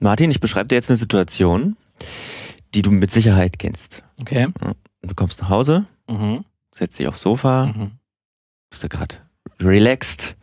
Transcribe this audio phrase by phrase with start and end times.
[0.00, 1.76] Martin, ich beschreibe dir jetzt eine Situation,
[2.74, 4.02] die du mit Sicherheit kennst.
[4.20, 4.48] Okay.
[5.02, 6.44] Du kommst nach Hause, Mhm.
[6.74, 7.92] setzt dich aufs Sofa, Mhm.
[8.70, 9.16] bist du gerade
[9.60, 10.36] relaxed,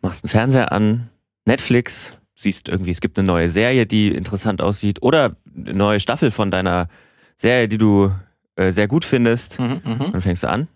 [0.00, 1.10] machst den Fernseher an,
[1.44, 6.30] Netflix, siehst irgendwie, es gibt eine neue Serie, die interessant aussieht oder eine neue Staffel
[6.30, 6.88] von deiner
[7.36, 8.12] Serie, die du
[8.56, 9.58] äh, sehr gut findest.
[9.60, 9.80] Mhm.
[9.84, 10.12] Mhm.
[10.12, 10.68] Dann fängst du an,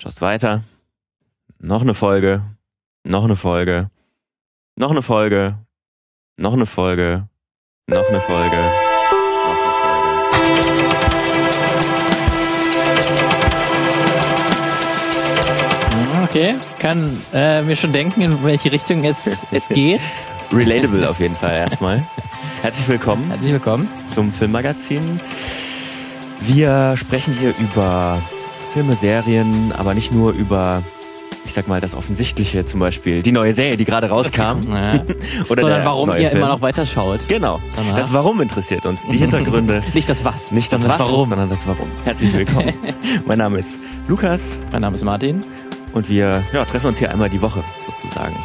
[0.00, 0.62] schaust weiter,
[1.58, 2.42] noch eine Folge,
[3.04, 3.90] noch eine Folge,
[4.76, 5.58] noch eine Folge,
[6.38, 7.28] noch eine Folge,
[7.88, 8.78] noch eine Folge, noch eine Folge.
[16.24, 20.00] Okay, kann äh, mir schon denken, in welche Richtung es, es geht.
[20.52, 22.06] Relatable auf jeden Fall erstmal.
[22.62, 23.88] Herzlich willkommen Herzlich willkommen.
[24.14, 25.20] zum Filmmagazin.
[26.40, 28.22] Wir sprechen hier über
[28.72, 30.84] Filme, Serien, aber nicht nur über,
[31.48, 34.60] ich sag mal, das Offensichtliche, zum Beispiel die neue Serie, die gerade rauskam.
[34.70, 34.94] Ja.
[35.48, 36.36] Oder Sondern der warum ihr Film.
[36.42, 37.26] immer noch weiterschaut.
[37.26, 37.58] Genau.
[37.74, 37.96] Danach.
[37.96, 39.02] Das Warum interessiert uns.
[39.10, 39.82] Die Hintergründe.
[39.94, 40.52] Nicht das Was.
[40.52, 41.28] Nicht das sondern Was, Warum.
[41.28, 41.88] sondern das Warum.
[42.04, 42.72] Herzlich willkommen.
[43.26, 43.78] mein Name ist
[44.08, 45.40] Lukas Mein Name ist Martin.
[45.94, 48.36] und wir ja, treffen uns hier einmal die Woche sozusagen.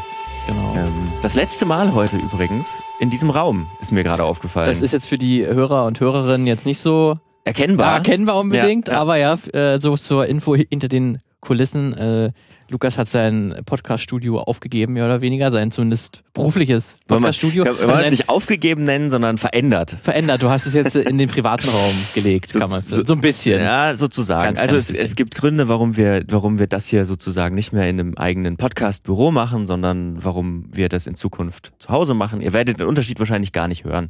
[0.47, 0.73] Genau.
[0.75, 4.67] Ähm, das letzte Mal heute übrigens in diesem Raum ist mir gerade aufgefallen.
[4.67, 7.95] Das ist jetzt für die Hörer und Hörerinnen jetzt nicht so erkennbar.
[7.95, 9.02] erkennbar unbedingt, Ja, ja.
[9.02, 11.94] aber ja, äh, so zur Info hinter den Kulissen.
[11.94, 12.31] Äh,
[12.69, 17.66] Lukas hat sein Podcast-Studio aufgegeben, mehr oder weniger, sein zumindest berufliches Podcast-Studio.
[17.66, 19.95] Wollen wir Also es nicht aufgegeben nennen, sondern verändert.
[20.02, 20.41] verändert.
[20.41, 23.21] Du hast es jetzt in den privaten Raum gelegt, So- kann man so- so ein
[23.21, 23.61] bisschen.
[23.61, 24.55] Ja, sozusagen.
[24.55, 27.88] Ganz also es, es gibt Gründe, warum wir, warum wir das hier sozusagen nicht mehr
[27.89, 32.41] in einem eigenen Podcast-Büro machen, sondern warum wir das in Zukunft zu Hause machen.
[32.41, 34.08] Ihr werdet den Unterschied wahrscheinlich gar nicht hören,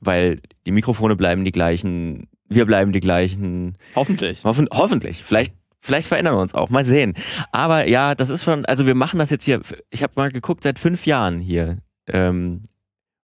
[0.00, 3.74] weil die Mikrofone bleiben die gleichen, wir bleiben die gleichen.
[3.94, 4.44] Hoffentlich.
[4.44, 5.22] Hoffen, hoffentlich.
[5.24, 6.70] Vielleicht, vielleicht verändern wir uns auch.
[6.70, 7.14] Mal sehen.
[7.52, 10.62] Aber ja, das ist schon, also wir machen das jetzt hier, ich habe mal geguckt,
[10.62, 11.78] seit fünf Jahren hier.
[12.08, 12.62] Ähm,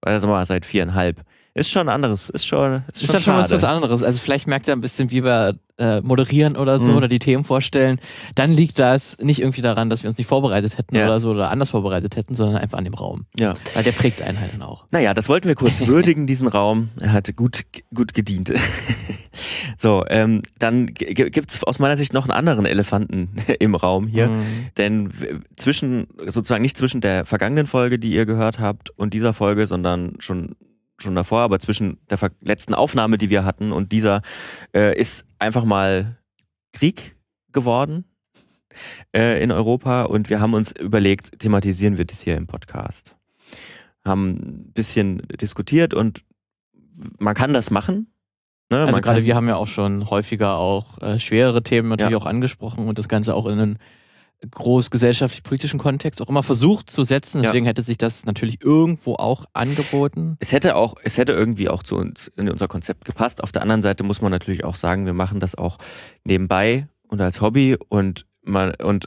[0.05, 1.23] wir mal, seit viereinhalb.
[1.53, 4.03] Ist schon anderes, ist schon, ist Ist schon dann schon was, was anderes.
[4.05, 6.97] Also vielleicht merkt ihr ein bisschen, wie wir äh, moderieren oder so Mhm.
[6.97, 7.99] oder die Themen vorstellen.
[8.37, 11.07] Dann liegt das nicht irgendwie daran, dass wir uns nicht vorbereitet hätten Ja.
[11.07, 13.27] oder so oder anders vorbereitet hätten, sondern einfach an dem Raum.
[13.39, 13.55] Ja.
[13.75, 14.85] Weil der prägt einen halt dann auch.
[14.93, 16.91] Naja, das wollten wir kurz würdigen, diesen Raum.
[17.01, 17.63] Er hat gut,
[17.95, 18.53] gut gedient.
[19.77, 24.29] so, ähm, dann gibt's aus meiner Sicht noch einen anderen Elefanten im Raum hier.
[24.29, 24.43] Mhm.
[24.77, 25.11] Denn
[25.57, 30.15] zwischen, sozusagen nicht zwischen der vergangenen Folge, die ihr gehört habt, und dieser Folge, sondern
[30.19, 30.57] schon,
[31.03, 34.23] schon davor, aber zwischen der letzten Aufnahme, die wir hatten, und dieser,
[34.75, 36.19] äh, ist einfach mal
[36.73, 37.17] Krieg
[37.53, 38.05] geworden
[39.15, 40.05] äh, in Europa.
[40.05, 43.17] Und wir haben uns überlegt, thematisieren wir das hier im Podcast.
[44.05, 46.25] Haben ein bisschen diskutiert und
[47.19, 48.13] man kann das machen.
[48.71, 48.85] Ne?
[48.85, 52.17] Also gerade wir haben ja auch schon häufiger auch äh, schwerere Themen natürlich Ja.
[52.19, 53.79] auch angesprochen und das Ganze auch in einen
[54.51, 57.39] groß gesellschaftlich-politischen Kontext auch immer versucht zu setzen.
[57.39, 57.49] Ja.
[57.49, 60.37] Deswegen hätte sich das natürlich irgendwo auch angeboten.
[60.41, 63.43] Es hätte auch, es hätte irgendwie auch zu uns in unser Konzept gepasst.
[63.43, 65.79] Auf der anderen Seite muss man natürlich auch sagen, wir machen das auch
[66.25, 69.07] nebenbei und als Hobby und man und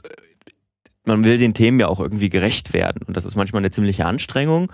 [1.04, 4.06] man will den Themen ja auch irgendwie gerecht werden und das ist manchmal eine ziemliche
[4.06, 4.72] Anstrengung.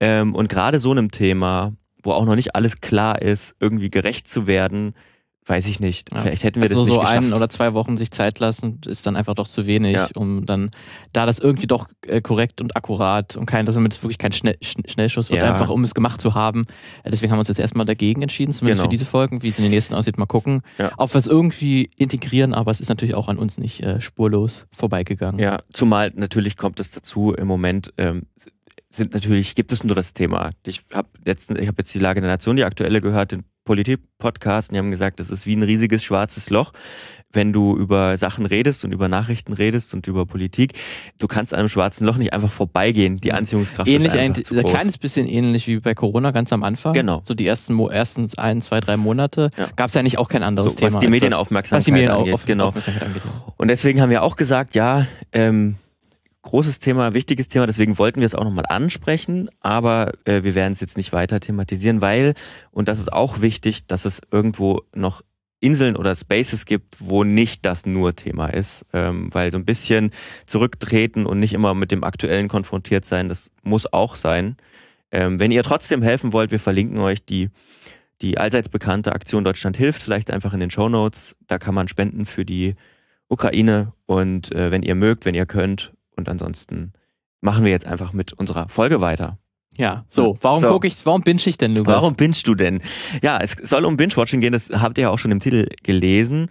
[0.00, 1.72] Ähm, und gerade so einem Thema,
[2.02, 4.94] wo auch noch nicht alles klar ist, irgendwie gerecht zu werden,
[5.46, 6.12] weiß ich nicht.
[6.12, 6.20] Ja.
[6.22, 7.18] Vielleicht hätten wir also das nicht so geschafft.
[7.18, 10.08] ein oder zwei Wochen sich Zeit lassen, ist dann einfach doch zu wenig, Ja.
[10.16, 10.70] um dann,
[11.12, 14.56] da das irgendwie doch äh, korrekt und akkurat und kein, das ist wirklich kein Schnell,
[14.62, 15.52] Schn- Schnellschuss wird, Ja.
[15.52, 16.62] einfach um es gemacht zu haben.
[17.02, 18.86] Äh, Deswegen haben wir uns jetzt erstmal dagegen entschieden, zumindest Genau.
[18.86, 20.62] für diese Folgen, wie es in den nächsten aussieht, mal gucken.
[20.96, 24.66] Ob wir es irgendwie integrieren, aber es ist natürlich auch an uns nicht äh, spurlos
[24.72, 25.38] vorbeigegangen.
[25.40, 28.22] Ja, zumal natürlich kommt es dazu im Moment ähm,
[28.88, 30.52] sind natürlich gibt es nur das Thema.
[30.66, 34.74] Ich habe habe jetzt die Lage der Nation die aktuelle gehört den Politik Podcast und
[34.74, 36.72] die haben gesagt, das ist wie ein riesiges schwarzes Loch,
[37.32, 40.74] wenn du über Sachen redest und über Nachrichten redest und über Politik.
[41.18, 43.18] Du kannst an einem schwarzen Loch nicht einfach vorbeigehen.
[43.20, 44.70] Die Anziehungskraft Ähnlich, ist einfach ein, zu ein groß.
[44.70, 46.92] kleines bisschen ähnlich wie bei Corona ganz am Anfang.
[46.92, 47.22] Genau.
[47.24, 49.68] So die ersten, ersten ein, zwei, drei Monate Ja.
[49.74, 50.92] gab es ja nicht auch kein anderes so, Thema.
[50.94, 51.08] was die.
[51.08, 52.34] Medienaufmerksamkeit was die Medien angeht.
[52.34, 52.66] auf, genau.
[52.66, 53.22] Aufmerksamkeit angeht.
[53.56, 55.76] Und deswegen haben wir auch gesagt, ja, ähm,
[56.44, 60.72] großes Thema, wichtiges Thema, deswegen wollten wir es auch nochmal ansprechen, aber äh, wir werden
[60.72, 62.34] es jetzt nicht weiter thematisieren, weil,
[62.70, 65.22] und das ist auch wichtig, dass es irgendwo noch
[65.60, 70.10] Inseln oder Spaces gibt, wo nicht das nur Thema ist, ähm, weil so ein bisschen
[70.46, 74.56] zurücktreten und nicht immer mit dem Aktuellen konfrontiert sein, das muss auch sein.
[75.10, 77.48] Ähm, wenn ihr trotzdem helfen wollt, wir verlinken euch die,
[78.20, 81.34] die allseits bekannte Aktion Deutschland hilft, vielleicht einfach in den Show Notes.
[81.46, 82.74] Da kann man spenden für die
[83.28, 85.94] Ukraine und äh, wenn ihr mögt, wenn ihr könnt.
[86.16, 86.92] Und ansonsten
[87.40, 89.38] machen wir jetzt einfach mit unserer Folge weiter.
[89.76, 90.68] Ja, so, warum So.
[90.68, 91.94] gucke ich, warum binge ich denn, Lukas?
[91.94, 92.80] Warum bingst du denn?
[93.22, 96.48] Ja, es soll um Binge-Watching gehen, das habt ihr ja auch schon im Titel gelesen.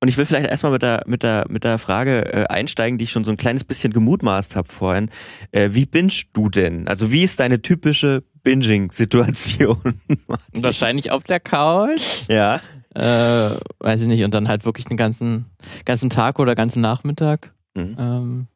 [0.00, 3.04] Und ich will vielleicht erstmal mit der, mit der, mit der Frage äh, einsteigen, die
[3.04, 5.10] ich schon so ein kleines bisschen gemutmaßt habe vorhin.
[5.52, 6.88] Äh, wie bingst du denn?
[6.88, 10.00] Also wie ist deine typische Binging-Situation?
[10.54, 12.28] Wahrscheinlich auf der Couch.
[12.28, 12.60] Ja.
[12.94, 14.24] Äh, weiß ich nicht.
[14.24, 15.46] Und dann halt wirklich den ganzen,
[15.84, 17.54] ganzen Tag oder ganzen Nachmittag.
[17.74, 17.96] Mhm.
[17.98, 18.46] Ähm,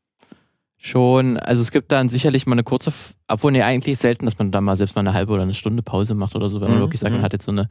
[0.78, 2.92] schon, also es gibt dann sicherlich mal eine kurze,
[3.28, 5.82] obwohl nee, eigentlich selten, dass man da mal selbst mal eine halbe oder eine Stunde
[5.82, 7.24] Pause macht oder so, wenn man Mhm, wirklich sagt, man mhm.
[7.24, 7.68] hat jetzt so eine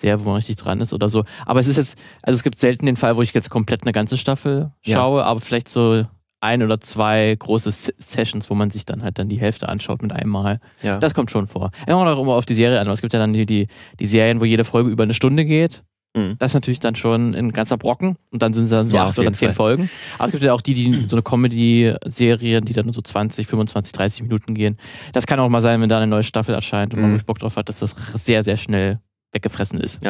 [0.00, 1.24] Serie, wo man richtig dran ist oder so.
[1.46, 3.92] Aber es ist jetzt, also es gibt selten den Fall, wo ich jetzt komplett eine
[3.92, 4.96] ganze Staffel Ja.
[4.96, 6.04] schaue, aber vielleicht so
[6.40, 10.12] ein oder zwei große Sessions, wo man sich dann halt dann die Hälfte anschaut mit
[10.12, 10.60] einem Mal.
[10.82, 10.98] Ja.
[10.98, 11.72] Das kommt schon vor.
[11.88, 12.86] Ja, kommt auch immer auf die Serie an.
[12.86, 13.66] aber Es gibt ja dann die, die,
[13.98, 15.82] die Serien, wo jede Folge über eine Stunde geht.
[16.16, 16.36] Mhm.
[16.38, 19.04] Das ist natürlich dann schon ein ganzer Brocken und dann sind es dann so Ja,
[19.04, 19.54] acht oder zehn Fall.
[19.54, 19.90] Folgen.
[20.18, 23.46] Aber es gibt ja auch die, die so eine Comedy-Serien, die dann nur so 20,
[23.46, 24.78] 25, 30 Minuten gehen.
[25.12, 27.14] Das kann auch mal sein, wenn da eine neue Staffel erscheint und man Mhm.
[27.14, 29.00] wirklich Bock drauf hat, dass das sehr, sehr schnell
[29.32, 30.00] weggefressen ist.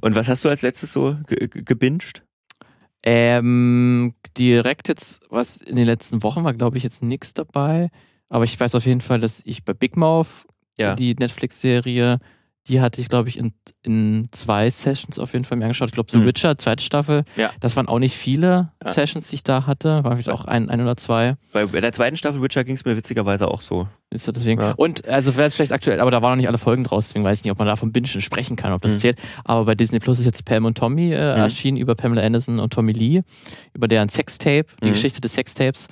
[0.00, 2.22] Und was hast du als letztes so ge gebinged?
[3.02, 7.90] Ähm, direkt jetzt, was in den letzten Wochen war, glaube ich, jetzt nichts dabei.
[8.28, 10.44] Aber ich weiß auf jeden Fall, dass ich bei Big Mouth,
[10.78, 10.94] Ja.
[10.94, 12.18] die Netflix-Serie,
[12.68, 13.52] die hatte ich, glaube ich, in,
[13.82, 15.88] in zwei Sessions auf jeden Fall mir angeschaut.
[15.88, 16.26] Ich glaube, so Mhm.
[16.26, 17.24] Witcher, zweite Staffel.
[17.36, 17.50] Ja.
[17.58, 18.92] Das waren auch nicht viele Ja.
[18.92, 20.04] Sessions, die ich da hatte.
[20.04, 21.36] War vielleicht auch ein, ein oder zwei.
[21.52, 23.88] Bei, der zweiten Staffel Witcher ging es mir witzigerweise auch so.
[24.10, 24.60] Ist das deswegen.
[24.60, 24.72] Ja.
[24.72, 27.24] Und also wäre es vielleicht aktuell, aber da waren noch nicht alle Folgen draus, deswegen
[27.24, 28.98] weiß ich nicht, ob man da vom Bingen sprechen kann, ob das Mhm.
[28.98, 29.18] zählt.
[29.44, 31.42] Aber bei Disney Plus ist jetzt Pam und Tommy äh, Mhm.
[31.42, 33.22] erschienen über Pamela Anderson und Tommy Lee,
[33.72, 34.92] über deren Sextape, die Mhm.
[34.92, 35.86] Geschichte des Sextapes,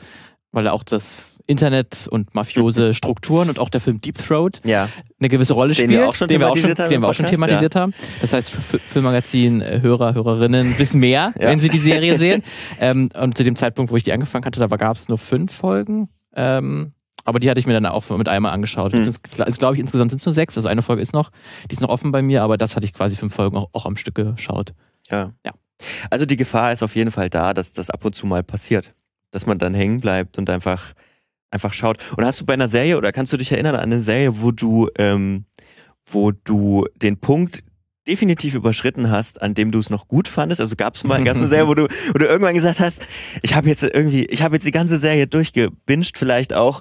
[0.53, 4.89] weil da auch das Internet und mafiose Strukturen und auch der Film Deep Throat Ja.
[5.19, 7.03] eine gewisse Rolle Den spielt, wir auch schon den wir auch schon, thematisiert haben den
[7.03, 7.95] wir auch schon thematisiert haben.
[8.21, 11.49] Das heißt, Filmmagazin-Hörer, Hörerinnen wissen mehr, Ja.
[11.49, 12.43] wenn sie die Serie sehen.
[12.79, 15.53] Ähm, und zu dem Zeitpunkt, wo ich die angefangen hatte, da gab es nur fünf
[15.53, 16.09] Folgen.
[16.35, 16.93] Ähm,
[17.25, 18.93] aber die hatte ich mir dann auch mit einmal angeschaut.
[18.93, 19.01] Hm.
[19.01, 20.57] Also, glaube ich, insgesamt sind es nur sechs.
[20.57, 21.31] Also eine Folge ist noch,
[21.71, 23.87] die ist noch offen bei mir, aber das hatte ich quasi fünf Folgen auch, auch
[23.87, 24.73] am Stück geschaut.
[25.11, 25.33] Ja.
[25.45, 25.53] Ja.
[26.11, 28.95] Also die Gefahr ist auf jeden Fall da, dass das ab und zu mal passiert.
[29.31, 30.95] Dass man dann hängen bleibt und einfach,
[31.51, 31.99] einfach schaut.
[32.17, 34.51] Und hast du bei einer Serie oder kannst du dich erinnern an eine Serie, wo
[34.51, 35.45] du, ähm,
[36.11, 37.63] wo du den Punkt
[38.07, 40.61] definitiv überschritten hast, an dem du es noch gut fandest?
[40.61, 43.07] Also gab es mal gab's eine Serie, wo du, wo du irgendwann gesagt hast,
[43.43, 46.81] ich habe jetzt irgendwie, ich habe jetzt die ganze Serie durchgebinged, vielleicht auch.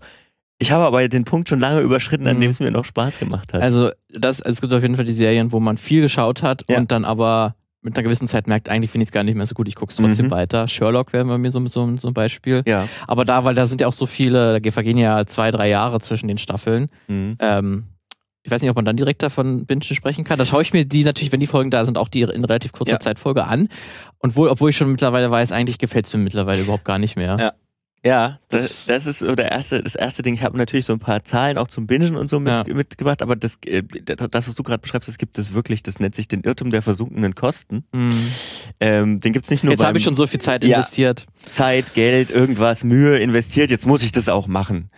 [0.59, 2.41] Ich habe aber den Punkt schon lange überschritten, an Mhm.
[2.41, 3.61] dem es mir noch Spaß gemacht hat.
[3.61, 6.77] Also das, es gibt auf jeden Fall die Serien, wo man viel geschaut hat Ja.
[6.77, 7.55] und dann aber
[7.87, 9.75] mit einer gewissen Zeit merkt, eigentlich finde ich es gar nicht mehr so gut, ich
[9.75, 10.31] gucke es trotzdem Mhm.
[10.31, 10.67] weiter.
[10.67, 12.61] Sherlock wäre bei mir so, so, so ein Beispiel.
[12.65, 12.87] ja.
[13.07, 15.99] Aber da, weil da sind ja auch so viele, da vergehen ja zwei, drei Jahre
[15.99, 16.89] zwischen den Staffeln.
[17.07, 17.37] Mhm.
[17.39, 17.83] Ähm,
[18.43, 20.37] ich weiß nicht, ob man dann direkt davon Bingen sprechen kann.
[20.39, 22.71] Da schaue ich mir die natürlich, wenn die Folgen da sind, auch die in relativ
[22.71, 22.99] kurzer Ja.
[22.99, 23.67] Zeit Folge an.
[24.19, 27.17] Und wohl, obwohl ich schon mittlerweile weiß, eigentlich gefällt es mir mittlerweile überhaupt gar nicht
[27.17, 27.37] mehr.
[27.39, 27.53] Ja.
[28.05, 30.33] Ja, das, das ist so der erste, das erste Ding.
[30.35, 32.73] Ich habe natürlich so ein paar Zahlen auch zum Bingen und so mit, Ja.
[32.73, 35.83] mitgebracht, aber das, äh, das, was du gerade beschreibst, das gibt es wirklich.
[35.83, 37.83] Das nennt sich den Irrtum der versunkenen Kosten.
[37.93, 38.13] Hm.
[38.79, 40.77] Ähm, den gibt's nicht nur Jetzt habe ich schon so viel Zeit Ja.
[40.77, 41.25] investiert.
[41.35, 43.69] Zeit, Geld, irgendwas, Mühe investiert.
[43.71, 44.89] Jetzt muss ich das auch machen.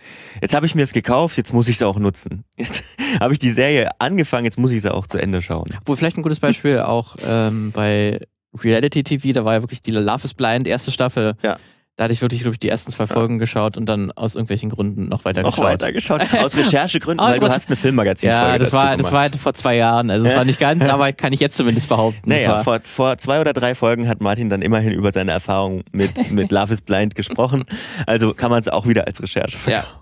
[0.42, 2.44] Jetzt habe ich mir es gekauft, jetzt muss ich es auch nutzen.
[2.56, 2.84] Jetzt
[3.20, 5.66] habe ich die Serie angefangen, jetzt muss ich sie auch zu Ende schauen.
[5.86, 8.20] Wo vielleicht ein gutes Beispiel auch ähm, bei
[8.62, 11.34] Reality TV, da war ja wirklich die Love is Blind erste Staffel.
[11.42, 11.58] Ja.
[11.96, 14.70] Da hatte ich wirklich, glaube ich, die ersten zwei Folgen geschaut und dann aus irgendwelchen
[14.70, 15.64] Gründen noch weiter Noch geschaut.
[15.66, 16.22] weiter geschaut.
[16.38, 19.52] Aus Recherchegründen, Aus weil du hast eine Filmmagazin-Folge Ja, das war, das war halt vor
[19.52, 20.10] zwei Jahren.
[20.10, 20.38] Also es Ja.
[20.38, 22.26] war nicht ganz, aber kann ich jetzt zumindest behaupten.
[22.30, 26.30] Naja, vor, vor zwei oder drei Folgen hat Martin dann immerhin über seine Erfahrung mit,
[26.32, 27.64] mit Love is Blind gesprochen.
[28.06, 29.82] Also kann man es auch wieder als Recherche Ja.
[29.82, 29.96] verkaufen.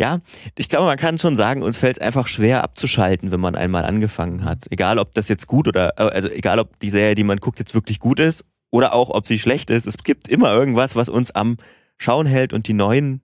[0.00, 0.20] Ja,
[0.56, 3.84] ich glaube, man kann schon sagen, uns fällt es einfach schwer abzuschalten, wenn man einmal
[3.84, 4.66] angefangen hat.
[4.70, 7.58] Egal, ob das jetzt gut oder, äh, also egal, ob die Serie, die man guckt,
[7.58, 8.44] jetzt wirklich gut ist
[8.74, 9.86] oder auch, ob sie schlecht ist.
[9.86, 11.58] Es gibt immer irgendwas, was uns am
[11.96, 13.20] Schauen hält und die neuen,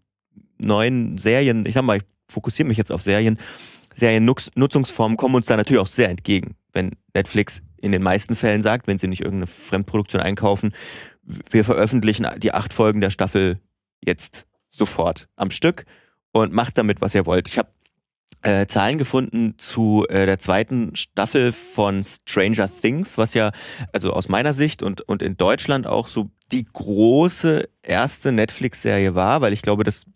[0.59, 3.37] neuen Serien, ich sag mal, ich fokussiere mich jetzt auf Serien,
[3.93, 6.55] Seriennutzungsformen kommen uns da natürlich auch sehr entgegen.
[6.73, 10.73] Wenn Netflix in den meisten Fällen sagt, wenn sie nicht irgendeine Fremdproduktion einkaufen,
[11.51, 13.59] wir veröffentlichen die acht Folgen der Staffel
[14.01, 15.85] jetzt sofort am Stück
[16.31, 17.49] und macht damit, was ihr wollt.
[17.49, 17.71] Ich habe
[18.43, 23.53] äh, Zahlen gefunden zu äh, der zweiten Staffel von Stranger Things, was ja,
[23.93, 29.41] also aus meiner Sicht und, und in Deutschland auch so die große erste Netflix-Serie war,
[29.41, 30.07] weil ich glaube, das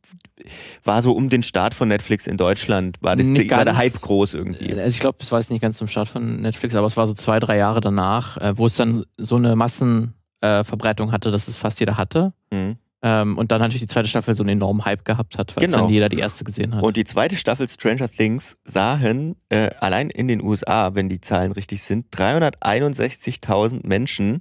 [0.82, 3.76] war so um den Start von Netflix in Deutschland, war, das, Nicht war der.
[3.76, 4.72] Hype groß irgendwie.
[4.72, 7.06] Also ich glaube, es war jetzt nicht ganz zum Start von Netflix, aber es war
[7.06, 11.48] so zwei, drei Jahre danach, äh, wo es dann so eine Massenverbreitung äh, hatte, dass
[11.48, 12.32] es fast jeder hatte.
[12.50, 12.76] Mhm.
[13.06, 15.80] Ähm, und dann natürlich die zweite Staffel so einen enormen Hype gehabt hat, weil Genau.
[15.80, 16.82] dann jeder die erste gesehen hat.
[16.82, 21.52] Und die zweite Staffel Stranger Things sahen äh, allein in den USA, wenn die Zahlen
[21.52, 24.40] richtig sind, 361.000 Menschen,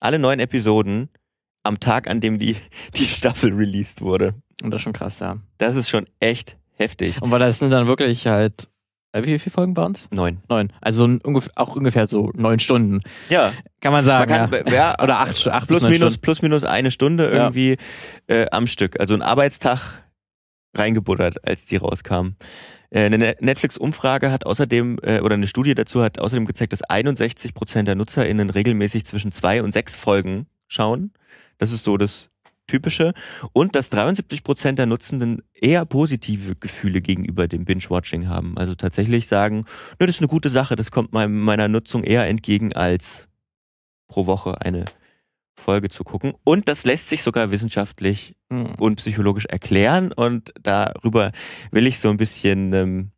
[0.00, 1.10] alle neun Episoden,
[1.62, 2.56] am Tag, an dem die,
[2.96, 4.34] die Staffel released wurde.
[4.62, 5.36] Und das ist schon krass, ja.
[5.58, 7.20] Das ist schon echt heftig.
[7.20, 8.68] Und weil das sind dann wirklich halt
[9.14, 10.08] Wie viele Folgen waren es?
[10.10, 10.42] Neun.
[10.48, 10.72] Neun.
[10.80, 13.00] Also ein ungef- auch ungefähr so neun Stunden.
[13.30, 14.30] Ja, Kann man man sagen.
[14.30, 14.72] kann, ja.
[14.72, 16.20] ja, Oder acht, acht plus minus, Stunden.
[16.20, 17.30] plus minus eine Stunde Ja.
[17.44, 17.78] irgendwie
[18.26, 19.00] äh, am Stück.
[19.00, 20.04] Also ein Arbeitstag
[20.76, 22.34] reingebuttert, als die rauskam.
[22.90, 26.82] Äh, Eine Ne- Netflix-Umfrage hat außerdem, äh, oder eine Studie dazu hat außerdem gezeigt, dass
[26.82, 31.12] 61 Prozent der NutzerInnen regelmäßig zwischen zwei und sechs Folgen schauen.
[31.58, 32.30] Das ist so das
[32.68, 33.14] Typische.
[33.52, 38.56] Und dass 73 Prozent der Nutzenden eher positive Gefühle gegenüber dem Binge-Watching haben.
[38.56, 39.64] Also tatsächlich sagen,
[39.98, 43.26] "Nö, das ist eine gute Sache, das kommt meinem- meiner Nutzung eher entgegen, als
[44.06, 44.84] pro Woche eine
[45.56, 46.34] Folge zu gucken.
[46.44, 48.76] Und das lässt sich sogar wissenschaftlich Hm.
[48.78, 51.32] und psychologisch erklären und darüber
[51.72, 53.10] will ich so ein bisschen ähm,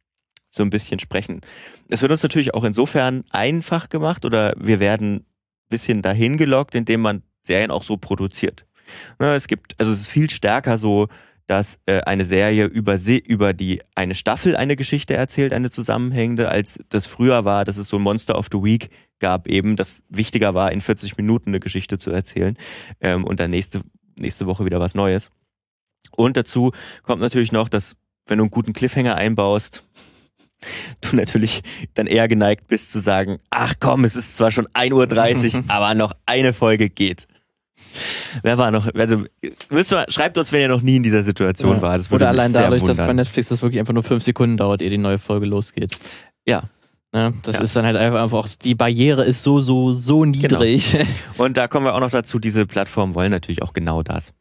[0.52, 1.42] so ein bisschen sprechen.
[1.88, 5.24] Es wird uns natürlich auch insofern einfach gemacht oder wir werden ein
[5.68, 8.66] bisschen dahin gelockt, indem man Serien auch so produziert.
[9.18, 11.08] Ne, es gibt, also es ist viel stärker so,
[11.46, 16.78] dass äh, eine Serie über, über die eine Staffel eine Geschichte erzählt, eine zusammenhängende, als
[16.90, 20.54] das früher war, dass es so ein Monster of the Week gab eben, das wichtiger
[20.54, 22.56] war, in 40 Minuten eine Geschichte zu erzählen
[23.00, 23.80] ähm, und dann nächste,
[24.20, 25.30] nächste Woche wieder was Neues.
[26.12, 29.82] Und dazu kommt natürlich noch, dass wenn du einen guten Cliffhanger einbaust,
[31.00, 31.62] du natürlich
[31.94, 35.94] dann eher geneigt bist zu sagen, ach komm, es ist zwar schon 1.30 Uhr, aber
[35.94, 37.26] noch eine Folge geht.
[38.42, 39.24] Wer war noch, also
[39.70, 41.82] müsst ihr, schreibt uns, wenn ihr noch nie in dieser Situation Ja.
[41.82, 41.98] war.
[41.98, 43.16] Das würde Oder allein dadurch, dass bei wundern.
[43.16, 45.96] Netflix das wirklich einfach nur fünf Sekunden dauert, ehe die neue Folge losgeht.
[46.46, 46.62] Ja.
[47.12, 47.62] Ja, das Ja.
[47.62, 50.96] ist dann halt einfach, einfach, die Barriere ist so, so, so niedrig.
[51.38, 54.32] Und da kommen wir auch noch dazu, diese Plattformen wollen natürlich auch genau das.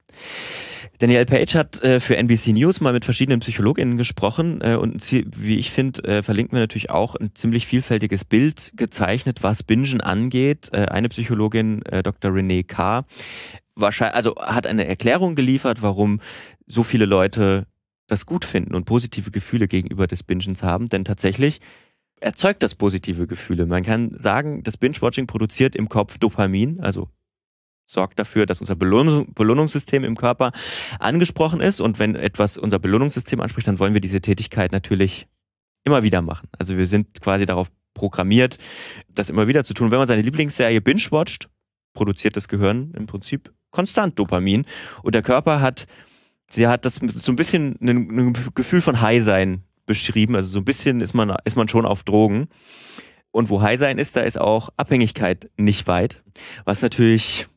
[0.99, 5.57] Danielle Page hat äh, für NBC News mal mit verschiedenen PsychologInnen gesprochen äh, und wie
[5.57, 10.69] ich finde, äh, verlinken wir natürlich auch ein ziemlich vielfältiges Bild gezeichnet, was Bingen angeht.
[10.73, 12.33] Äh, eine Psychologin, äh, Dr.
[12.33, 13.05] Renee K.,
[13.75, 16.19] wahrscheinlich, also hat eine Erklärung geliefert, warum
[16.67, 17.65] so viele Leute
[18.07, 21.61] das gut finden und positive Gefühle gegenüber des Bingens haben, denn tatsächlich
[22.19, 23.65] erzeugt das positive Gefühle.
[23.65, 27.07] Man kann sagen, das Binge-Watching produziert im Kopf Dopamin, also
[27.89, 30.51] sorgt dafür, dass unser Belohnungs Belohnungssystem im Körper
[30.99, 31.81] angesprochen ist.
[31.81, 35.27] Und wenn etwas unser Belohnungssystem anspricht, dann wollen wir diese Tätigkeit natürlich
[35.83, 36.47] immer wieder machen.
[36.57, 38.59] Also wir sind quasi darauf programmiert,
[39.09, 39.89] das immer wieder zu tun.
[39.89, 41.49] Wenn man seine Lieblingsserie binge-watcht,
[41.93, 44.65] produziert das Gehirn im Prinzip konstant Dopamin.
[45.01, 45.87] Und der Körper hat,
[46.47, 50.35] sie hat das so ein bisschen ein, Gefühl von High-Sein beschrieben.
[50.35, 52.49] Also so ein bisschen ist man, ist man schon auf Drogen.
[53.31, 56.23] Und wo High sein ist, da ist auch Abhängigkeit nicht weit,
[56.65, 57.47] was natürlich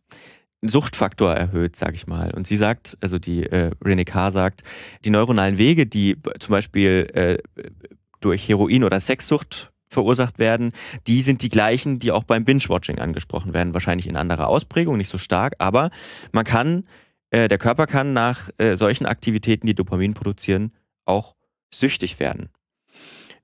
[0.62, 2.32] Suchtfaktor erhöht, sag ich mal.
[2.32, 4.30] Und sie sagt, also die äh, René K.
[4.30, 4.62] sagt,
[5.04, 7.38] die neuronalen Wege, die zum Beispiel äh,
[8.20, 10.72] durch Heroin oder Sexsucht verursacht werden,
[11.06, 13.74] die sind die gleichen, die auch beim Binge-Watching angesprochen werden.
[13.74, 15.90] Wahrscheinlich in anderer Ausprägung, nicht so stark, aber
[16.32, 16.84] man kann,
[17.30, 20.72] äh, der Körper kann nach äh, solchen Aktivitäten, die Dopamin produzieren,
[21.04, 21.34] auch
[21.74, 22.50] süchtig werden.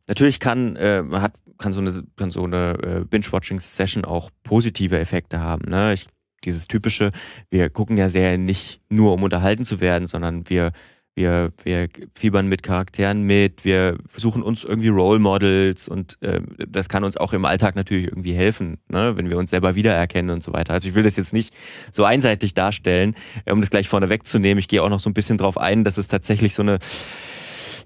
[0.06, 5.40] Natürlich kann, äh, hat, kann so eine, kann so eine äh, Binge-Watching-Session auch positive Effekte
[5.40, 5.68] haben.
[5.68, 5.94] Ne?
[5.94, 6.06] Ich,
[6.44, 7.12] dieses typische,
[7.50, 10.72] wir gucken ja Serien nicht nur, um unterhalten zu werden, sondern wir,
[11.14, 16.88] wir, wir fiebern mit Charakteren mit, wir suchen uns irgendwie Role Models und äh, das
[16.88, 19.16] kann uns auch im Alltag natürlich irgendwie helfen, ne?
[19.16, 20.72] wenn wir uns selber wiedererkennen und so weiter.
[20.72, 21.52] Also ich will das jetzt nicht
[21.92, 23.14] so einseitig darstellen,
[23.44, 24.58] äh, um das gleich vorne wegzunehmen.
[24.58, 26.78] Ich gehe auch noch so ein bisschen drauf ein, dass es tatsächlich so eine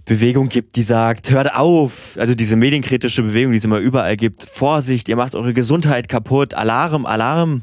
[0.05, 4.43] Bewegung gibt, die sagt, hört auf, also diese medienkritische Bewegung, die es immer überall gibt,
[4.43, 7.63] Vorsicht, ihr macht eure Gesundheit kaputt, Alarm, Alarm.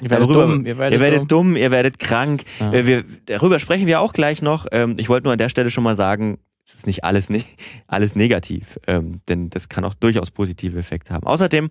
[0.00, 1.28] Ihr werdet Darüber- dumm, ihr werdet, ihr werdet dumm.
[1.28, 2.44] dumm, ihr werdet krank.
[2.60, 2.72] Ja.
[2.72, 4.66] Äh, Wir, darüber sprechen wir auch gleich noch.
[4.72, 7.42] Ähm, Ich wollte nur an der Stelle schon mal sagen, es ist nicht alles, ne
[7.86, 11.26] alles negativ, ähm, denn das kann auch durchaus positive Effekte haben.
[11.26, 11.70] Außerdem,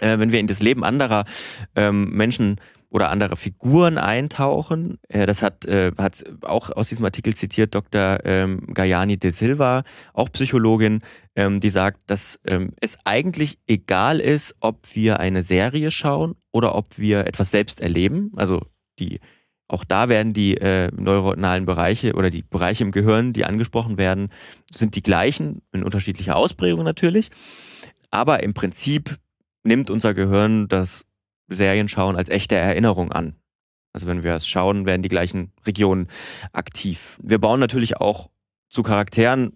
[0.00, 1.24] äh, wenn wir in das Leben anderer
[1.74, 7.34] ähm, Menschen oder anderer Figuren eintauchen, äh, das hat, äh, hat auch aus diesem Artikel
[7.34, 8.20] zitiert Dr.
[8.24, 9.82] Ähm, Gayani de Silva,
[10.14, 11.00] auch Psychologin,
[11.36, 16.74] ähm, die sagt, dass ähm, es eigentlich egal ist, ob wir eine Serie schauen oder
[16.74, 18.32] ob wir etwas selbst erleben.
[18.36, 18.62] Also
[18.98, 19.20] die,
[19.68, 24.30] auch da werden die äh, neuronalen Bereiche oder die Bereiche im Gehirn, die angesprochen werden,
[24.70, 27.30] sind die gleichen, in unterschiedlicher Ausprägung natürlich.
[28.10, 29.18] Aber im Prinzip
[29.68, 31.04] nimmt unser Gehirn das
[31.46, 33.36] Serienschauen als echte Erinnerung an.
[33.92, 36.08] Also wenn wir es schauen, werden die gleichen Regionen
[36.52, 37.18] aktiv.
[37.22, 38.30] Wir bauen natürlich auch
[38.68, 39.52] zu Charakteren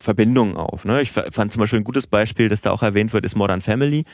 [0.00, 0.84] Verbindungen auf.
[0.86, 1.02] Ne?
[1.02, 3.60] Ich fa- fand zum Beispiel ein gutes Beispiel, das da auch erwähnt wird, ist Modern
[3.60, 4.04] Family.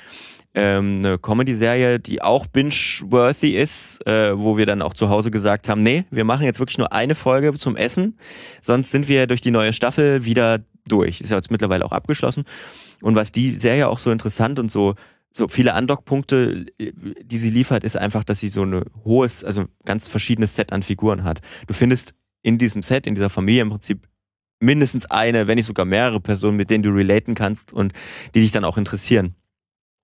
[0.52, 5.68] Ähm, eine Comedy-Serie, die auch binge-worthy ist, äh, wo wir dann auch zu Hause gesagt
[5.68, 8.18] haben, nee, wir machen jetzt wirklich nur eine Folge zum Essen,
[8.60, 11.20] sonst sind wir durch die neue Staffel wieder durch.
[11.20, 12.44] Ist ja jetzt mittlerweile auch abgeschlossen.
[13.02, 14.94] Und was die Serie auch so interessant und so
[15.36, 19.66] so viele Andockpunkte, äh, die sie liefert, ist einfach, dass sie so ein hohes, also
[19.84, 21.40] ganz verschiedenes Set an Figuren hat.
[21.66, 24.08] Du findest in diesem Set, in dieser Familie im Prinzip
[24.60, 27.92] mindestens eine, wenn nicht sogar mehrere Personen, mit denen du relaten kannst und
[28.34, 29.34] die dich dann auch interessieren.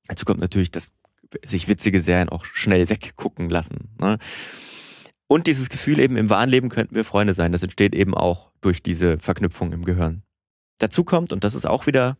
[0.07, 0.93] Dazu kommt natürlich, dass
[1.45, 3.89] sich witzige Serien auch schnell weggucken lassen.
[3.99, 4.19] Ne?
[5.29, 7.53] Und dieses Gefühl eben im wahren Leben könnten wir Freunde sein.
[7.53, 10.25] Das entsteht eben auch durch diese Verknüpfung im Gehirn.
[10.77, 12.19] Dazu kommt, und das ist auch wieder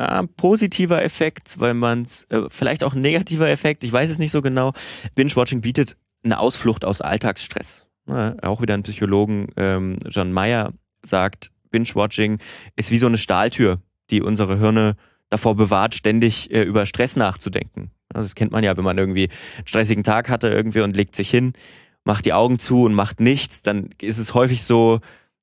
[0.00, 4.18] äh, positiver Effekt, weil man es, äh, vielleicht auch ein negativer Effekt, ich weiß es
[4.18, 4.72] nicht so genau.
[5.14, 7.86] Binge-Watching bietet eine Ausflucht aus Alltagsstress.
[8.08, 12.38] Ja, auch wieder ein Psychologen, ähm, John Mayer, sagt, Binge-Watching
[12.76, 13.80] ist wie so eine Stahltür,
[14.10, 14.96] die unsere Hirne
[15.28, 17.90] davor bewahrt, ständig äh, über Stress nachzudenken.
[18.08, 21.14] Also das kennt man ja, wenn man irgendwie einen stressigen Tag hatte irgendwie und legt
[21.14, 21.52] sich hin,
[22.04, 25.00] macht die Augen zu und macht nichts, dann ist es häufig so,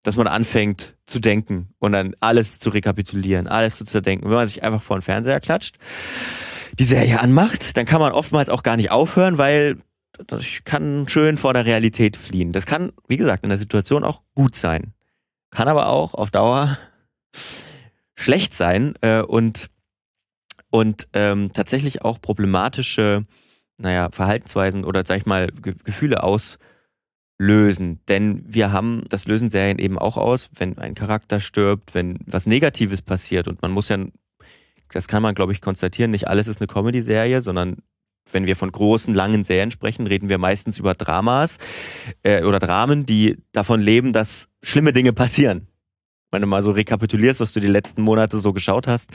[0.07, 4.29] dass man anfängt zu denken und dann alles zu rekapitulieren, alles zu zerdenken.
[4.29, 5.75] Wenn man sich einfach vor den Fernseher klatscht,
[6.79, 9.79] die Serie anmacht, dann kann man oftmals auch gar nicht aufhören, weil
[10.27, 12.53] das kann schön vor der Realität fliehen.
[12.53, 14.93] Das kann, wie gesagt, in der Situation auch gut sein.
[15.51, 16.77] Kann aber auch auf Dauer
[18.15, 19.67] schlecht sein äh, und,
[20.69, 23.25] und ähm, tatsächlich auch problematische,
[23.77, 26.63] naja, Verhaltensweisen oder sag ich mal, Ge Gefühle auslösen.
[27.39, 32.45] Denn wir haben, das lösen Serien eben auch aus, wenn ein Charakter stirbt, wenn was
[32.47, 33.97] Negatives passiert und man muss ja,
[34.91, 37.77] das kann man glaube ich konstatieren, nicht alles ist eine Comedy-Serie, sondern
[38.31, 41.57] wenn wir von großen, langen Serien sprechen, reden wir meistens über Dramas
[42.23, 45.67] äh, oder Dramen, die davon leben, dass schlimme Dinge passieren.
[46.31, 49.11] Wenn du mal so rekapitulierst, was du die letzten Monate so geschaut hast.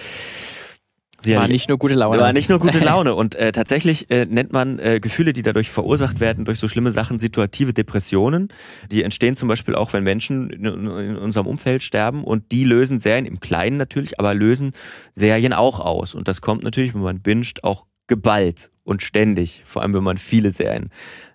[1.26, 2.18] War nicht nur gute Laune.
[2.20, 3.14] War nicht nur gute Laune.
[3.14, 6.92] Und äh, tatsächlich äh, nennt man äh, Gefühle, die dadurch verursacht werden, durch so schlimme
[6.92, 8.48] Sachen, situative Depressionen.
[8.90, 12.24] Die entstehen zum Beispiel auch, wenn Menschen in, in unserem Umfeld sterben.
[12.24, 14.72] Und die lösen Serien, im Kleinen natürlich, aber lösen
[15.12, 16.14] Serien auch aus.
[16.14, 20.18] Und das kommt natürlich, wenn man binscht, auch geballt und ständig, vor allem wenn man
[20.18, 20.90] viele Serien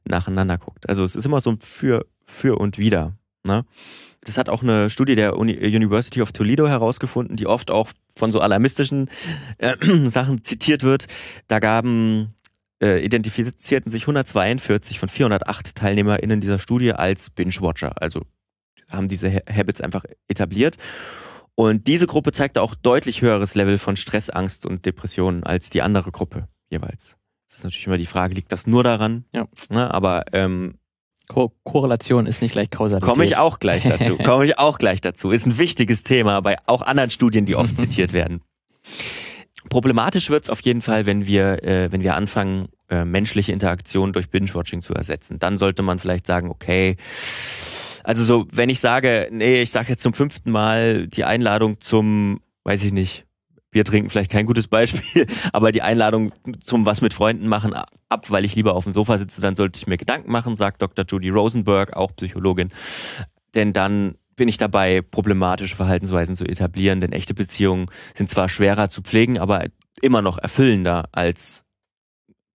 [0.06, 0.88] nacheinander guckt.
[0.90, 3.18] Also es ist immer so ein für, für und wieder.
[3.44, 3.66] Ne?
[4.28, 8.34] Das hat auch eine Studie der Uni University of Toledo herausgefunden, die oft auch von
[8.34, 9.10] so alarmistischen
[9.58, 9.78] äh,
[10.10, 11.08] Sachen zitiert wird.
[11.48, 12.36] Da gaben
[12.84, 18.02] äh, identifizierten sich 142 von 408 TeilnehmerInnen dieser Studie als Binge-Watcher.
[18.02, 18.26] Also
[18.92, 20.76] haben diese Habits einfach etabliert.
[21.56, 25.82] Und diese Gruppe zeigte auch deutlich höheres Level von Stress, Angst und Depressionen als die
[25.82, 27.16] andere Gruppe jeweils.
[27.48, 29.24] Das ist natürlich immer die Frage, liegt das nur daran?
[29.34, 29.48] Ja.
[29.70, 30.76] Ne, aber ähm,
[31.28, 33.10] Ko Korrelation ist nicht gleich Kausalität.
[33.10, 34.18] Komme ich auch gleich dazu.
[34.24, 35.32] Komme ich auch gleich dazu.
[35.32, 38.42] Ist ein wichtiges Thema bei auch anderen Studien, die oft zitiert werden.
[39.70, 44.14] Problematisch wird es auf jeden Fall, wenn wir, äh, wenn wir anfangen, äh, menschliche Interaktion
[44.14, 45.40] durch Binge-Watching zu ersetzen.
[45.40, 46.96] Dann sollte man vielleicht sagen, okay,
[48.06, 52.40] also so, wenn ich sage, nee, ich sage jetzt zum fünften Mal die Einladung zum,
[52.64, 53.27] weiß ich nicht,
[53.78, 56.32] Bier trinken vielleicht kein gutes Beispiel, aber die Einladung
[56.64, 57.76] zum was mit Freunden machen
[58.10, 60.82] ab, weil ich lieber auf dem Sofa sitze, dann sollte ich mir Gedanken machen, sagt
[60.82, 61.06] Dr.
[61.08, 62.70] Judy Rosenberg, auch Psychologin.
[63.54, 67.86] Denn dann bin ich dabei, problematische Verhaltensweisen zu etablieren, denn echte Beziehungen
[68.16, 69.66] sind zwar schwerer zu pflegen, aber
[70.02, 71.64] immer noch erfüllender als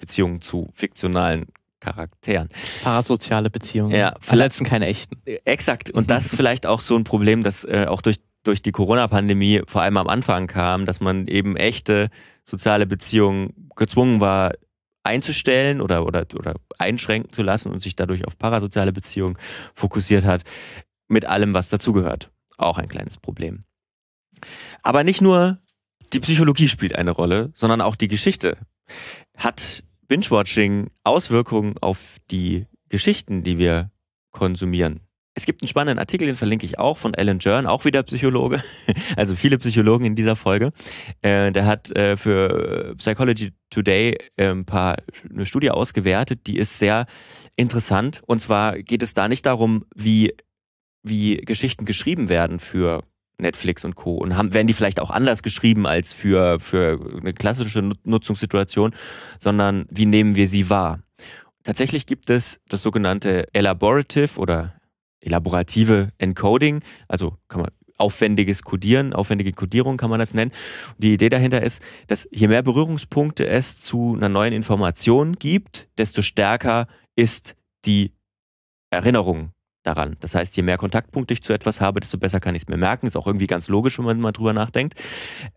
[0.01, 1.47] Beziehungen zu fiktionalen
[1.79, 2.49] Charakteren.
[2.83, 3.95] Parasoziale Beziehungen.
[3.95, 5.23] Ja, verletzen keine echten.
[5.45, 5.91] Exakt.
[5.91, 9.83] Und das vielleicht auch so ein Problem, das äh, auch durch durch die Corona-Pandemie vor
[9.83, 12.11] allem am Anfang kam, dass man eben echte
[12.45, 14.53] soziale Beziehungen gezwungen war
[15.05, 19.37] einzustellen oder, oder, oder einschränken zu lassen und sich dadurch auf parasoziale Beziehungen
[19.75, 20.45] fokussiert hat,
[21.09, 22.31] mit allem, was dazugehört.
[22.57, 23.65] Auch ein kleines Problem.
[24.83, 25.59] Aber nicht nur
[26.13, 28.59] die Psychologie spielt eine Rolle, sondern auch die Geschichte.
[29.37, 33.91] Hat Binge-Watching Auswirkungen auf die Geschichten, die wir
[34.31, 35.01] konsumieren?
[35.35, 38.63] Es gibt einen spannenden Artikel, den verlinke ich auch, von Alan Jern, auch wieder Psychologe,
[39.17, 40.73] also viele Psychologen in dieser Folge.
[41.23, 44.97] Äh, der hat äh, für Psychology Today äh, ein paar,
[45.31, 47.07] eine Studie ausgewertet, die ist sehr
[47.57, 48.23] interessant.
[48.27, 50.35] Und zwar geht es da nicht darum, wie,
[51.03, 53.03] wie Geschichten geschrieben werden für
[53.39, 54.17] Netflix und Co.
[54.17, 58.95] Und haben, werden die vielleicht auch anders geschrieben als für, für eine klassische Nutzungssituation,
[59.39, 61.01] sondern wie nehmen wir sie wahr?
[61.65, 64.75] Tatsächlich gibt es das sogenannte Elaborative oder
[65.23, 70.51] elaborative Encoding, also kann man aufwendiges Codieren, aufwendige Codierung kann man das nennen.
[70.91, 75.89] Und die Idee dahinter ist, dass je mehr Berührungspunkte es zu einer neuen Information gibt,
[75.99, 78.13] desto stärker ist die
[78.91, 79.53] Erinnerung
[79.85, 80.17] daran.
[80.21, 82.77] Das heißt, je mehr Kontaktpunkte ich zu etwas habe, desto besser kann ich es mir
[82.77, 83.07] merken.
[83.07, 84.95] Ist auch irgendwie ganz logisch, wenn man mal drüber nachdenkt.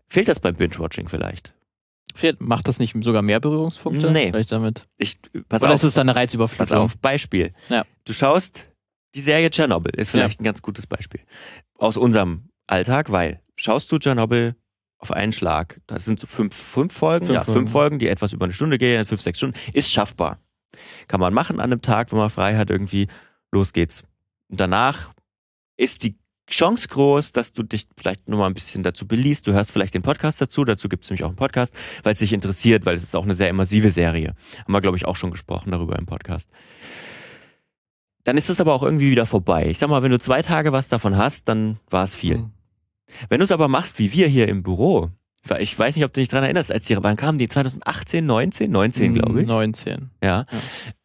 [0.08, 1.54] Fehlt das beim Binge-Watching vielleicht?
[2.38, 4.10] Macht das nicht sogar mehr Berührungspunkte?
[4.10, 4.30] Nee.
[4.30, 4.86] Vielleicht damit?
[4.96, 6.58] Ich, pass Oder auf, ist es dann eine Reizüberflutung?
[6.66, 7.52] pass auf, Beispiel.
[7.68, 7.84] Ja.
[8.04, 8.70] Du schaust
[9.16, 11.20] die Serie Tschernobyl ist vielleicht ein ganz gutes Beispiel
[11.78, 14.54] aus unserem Alltag, weil schaust du Tschernobyl
[14.98, 18.34] auf einen Schlag, das sind so fünf, fünf Folgen, Fünf ja, fünf Folgen, die etwas
[18.34, 20.38] über eine Stunde gehen, fünf, sechs Stunden, ist schaffbar.
[21.08, 23.08] Kann man machen an einem Tag, wenn man frei hat, irgendwie,
[23.52, 24.04] los geht's.
[24.48, 25.12] Und danach
[25.78, 26.18] ist die
[26.50, 29.46] Chance groß, dass du dich vielleicht noch mal ein bisschen dazu beliest.
[29.46, 30.64] Du hörst vielleicht den Podcast dazu.
[30.64, 33.24] Dazu gibt es nämlich auch einen Podcast, weil es dich interessiert, weil es ist auch
[33.24, 34.34] eine sehr immersive Serie.
[34.58, 36.48] Haben wir, glaube ich, auch schon gesprochen darüber im Podcast.
[38.26, 39.66] Dann ist es aber auch irgendwie wieder vorbei.
[39.70, 42.38] Ich sag mal, wenn du zwei Tage was davon hast, dann war es viel.
[42.38, 42.50] Mhm.
[43.28, 45.10] Wenn du es aber machst, wie wir hier im Büro,
[45.60, 48.68] ich weiß nicht, ob du dich dran erinnerst, als die wann kamen die 2018, 19,
[48.70, 49.46] 19, glaube ich.
[49.46, 50.10] 19.
[50.22, 50.28] Ja.
[50.28, 50.46] Ja.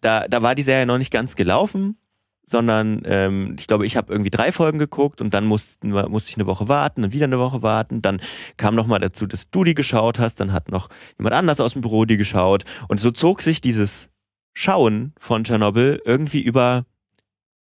[0.01, 1.95] Da, da war die Serie noch nicht ganz gelaufen,
[2.43, 6.31] sondern ähm, ich glaube, ich habe irgendwie drei Folgen geguckt und dann mussten, wir- musste
[6.31, 8.01] ich eine Woche warten und wieder eine Woche warten.
[8.01, 8.19] Dann
[8.57, 11.73] kam noch mal dazu, dass du die geschaut hast, dann hat noch jemand anders aus
[11.73, 14.09] dem Büro die geschaut und so zog sich dieses
[14.53, 16.85] Schauen von Tschernobyl irgendwie über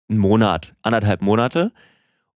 [0.09, 1.71] einen Monat, anderthalb Monate.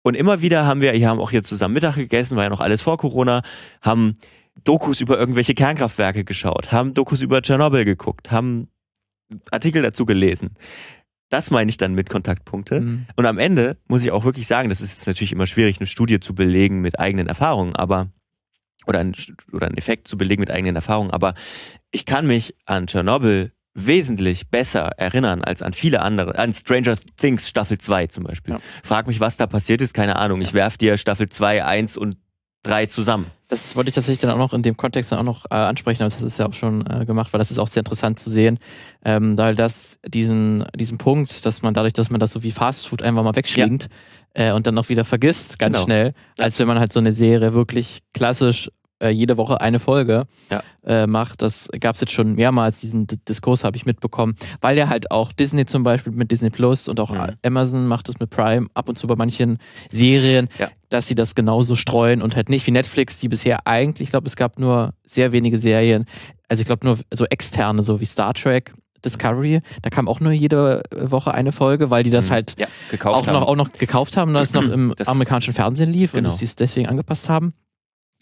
[0.01, 2.61] Und immer wieder haben wir, wir haben auch hier zusammen Mittag gegessen, war ja noch
[2.61, 3.43] alles vor Corona,
[3.81, 4.15] haben
[4.63, 8.69] Dokus über irgendwelche Kernkraftwerke geschaut, haben Dokus über Tschernobyl geguckt, haben
[9.51, 10.51] Artikel dazu gelesen.
[11.29, 12.79] Das meine ich dann mit Kontaktpunkte.
[12.79, 13.05] Mhm.
[13.17, 15.87] Und am Ende muss ich auch wirklich sagen, das ist jetzt natürlich immer schwierig, eine
[15.87, 18.09] Studie zu belegen mit eigenen Erfahrungen, aber
[18.87, 19.13] oder ein,
[19.51, 21.33] oder einen Effekt zu belegen mit eigenen Erfahrungen, aber
[21.91, 27.47] ich kann mich an Tschernobyl wesentlich besser erinnern als an viele andere, an Stranger Things
[27.47, 28.55] Staffel 2 zum Beispiel.
[28.55, 28.59] Ja.
[28.83, 30.41] Frag mich, was da passiert ist, keine Ahnung.
[30.41, 32.17] Ich werf dir Staffel 2, 1 und
[32.63, 33.27] 3 zusammen.
[33.49, 36.01] Das wollte ich tatsächlich dann auch noch in dem Kontext dann auch noch äh, ansprechen,
[36.03, 38.29] aber das ist ja auch schon äh, gemacht, weil das ist auch sehr interessant zu
[38.29, 38.57] sehen,
[39.05, 43.03] ähm, weil das diesen, diesen Punkt, dass man dadurch, dass man das so wie Fastfood
[43.03, 43.87] einfach mal wegschlingt
[44.33, 45.85] äh, und dann auch wieder vergisst, ganz Genau.
[45.85, 50.25] schnell, als wenn man halt so eine Serie wirklich klassisch äh, jede Woche eine Folge
[50.49, 50.61] Ja.
[50.85, 51.41] äh, macht.
[51.41, 55.11] Das gab es jetzt schon mehrmals, diesen D Diskurs habe ich mitbekommen, weil ja halt
[55.11, 57.35] auch Disney zum Beispiel mit Disney Plus und auch Mhm.
[57.45, 59.57] Amazon macht das mit Prime ab und zu bei manchen
[59.91, 60.69] Serien, Ja.
[60.89, 64.27] dass sie das genauso streuen und halt nicht wie Netflix, die bisher eigentlich, ich glaube,
[64.27, 66.05] es gab nur sehr wenige Serien,
[66.49, 68.73] also ich glaube nur so externe, so wie Star Trek,
[69.05, 72.33] Discovery, da kam auch nur jede Woche eine Folge, weil die das Mhm.
[72.33, 72.67] halt ja,
[73.05, 76.29] auch noch, auch noch gekauft haben, dass es noch im Das- amerikanischen Fernsehen lief Genau.
[76.29, 77.53] und sie es deswegen angepasst haben.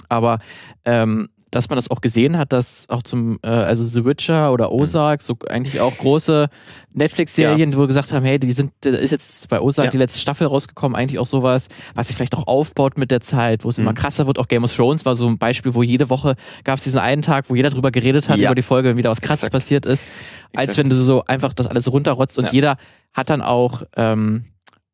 [0.10, 0.39] Aber
[0.86, 4.74] ähm, dass man das auch gesehen hat, dass auch zum, äh, also The Witcher oder
[4.74, 6.50] Ozark, so eigentlich auch große
[6.91, 9.91] Netflix-Serien, wo wir gesagt haben, hey, die sind, da ist jetzt bei Ozark Ja.
[9.91, 13.63] die letzte Staffel rausgekommen, eigentlich auch sowas, was sich vielleicht auch aufbaut mit der Zeit,
[13.63, 13.96] wo es immer Mhm.
[13.96, 14.38] krasser wird.
[14.39, 17.22] Auch Game of Thrones war so ein Beispiel, wo jede Woche gab es diesen einen
[17.22, 18.50] Tag, wo jeder drüber geredet hat, Ja.
[18.50, 19.54] über die Folge, wenn wieder was krasses Exakt.
[19.54, 20.06] passiert ist,
[20.56, 20.78] als Exakt.
[20.80, 22.52] wenn du so einfach das alles runterrotzt und Ja.
[22.52, 22.78] jeder
[23.13, 24.46] hat dann auch ähm,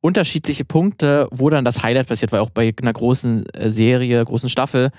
[0.02, 4.50] unterschiedliche Punkte, wo dann das Highlight passiert, weil auch bei einer großen äh, Serie, großen
[4.50, 4.90] Staffel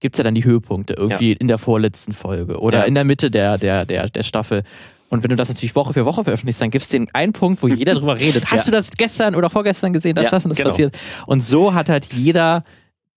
[0.00, 2.84] gibt's ja dann die Höhepunkte irgendwie in der vorletzten Folge oder Ja.
[2.84, 4.62] in der Mitte der, der, der, der Staffel.
[5.10, 7.68] Und wenn du das natürlich Woche für Woche veröffentlichst, dann gibt's den einen Punkt, wo
[7.68, 8.46] jeder drüber redet.
[8.50, 8.70] Hast Ja.
[8.70, 10.70] du das gestern oder vorgestern gesehen, dass Ja, das und das genau.
[10.70, 10.96] passiert?
[11.26, 12.64] Und so hat halt jeder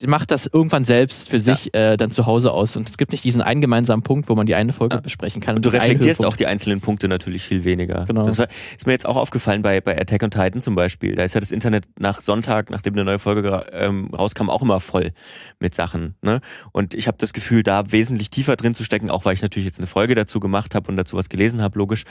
[0.05, 2.75] macht das irgendwann selbst für sich äh, dann zu Hause aus.
[2.75, 5.01] Und es gibt nicht diesen einen gemeinsamen Punkt, wo man die eine Folge Ja.
[5.01, 5.55] besprechen kann.
[5.55, 8.03] Und du reflektierst auch die einzelnen Punkte natürlich viel weniger.
[8.05, 8.25] Genau.
[8.25, 11.15] Das war, ist mir jetzt auch aufgefallen bei, bei Attack on Titan zum Beispiel.
[11.15, 14.81] Da ist ja das Internet nach Sonntag, nachdem eine neue Folge ähm, rauskam, auch immer
[14.81, 15.11] voll
[15.59, 16.15] mit Sachen.
[16.21, 16.41] Ne?
[16.73, 19.65] Und ich habe das Gefühl, da wesentlich tiefer drin zu stecken, auch weil ich natürlich
[19.65, 22.03] jetzt eine Folge dazu gemacht habe und dazu was gelesen habe, logisch.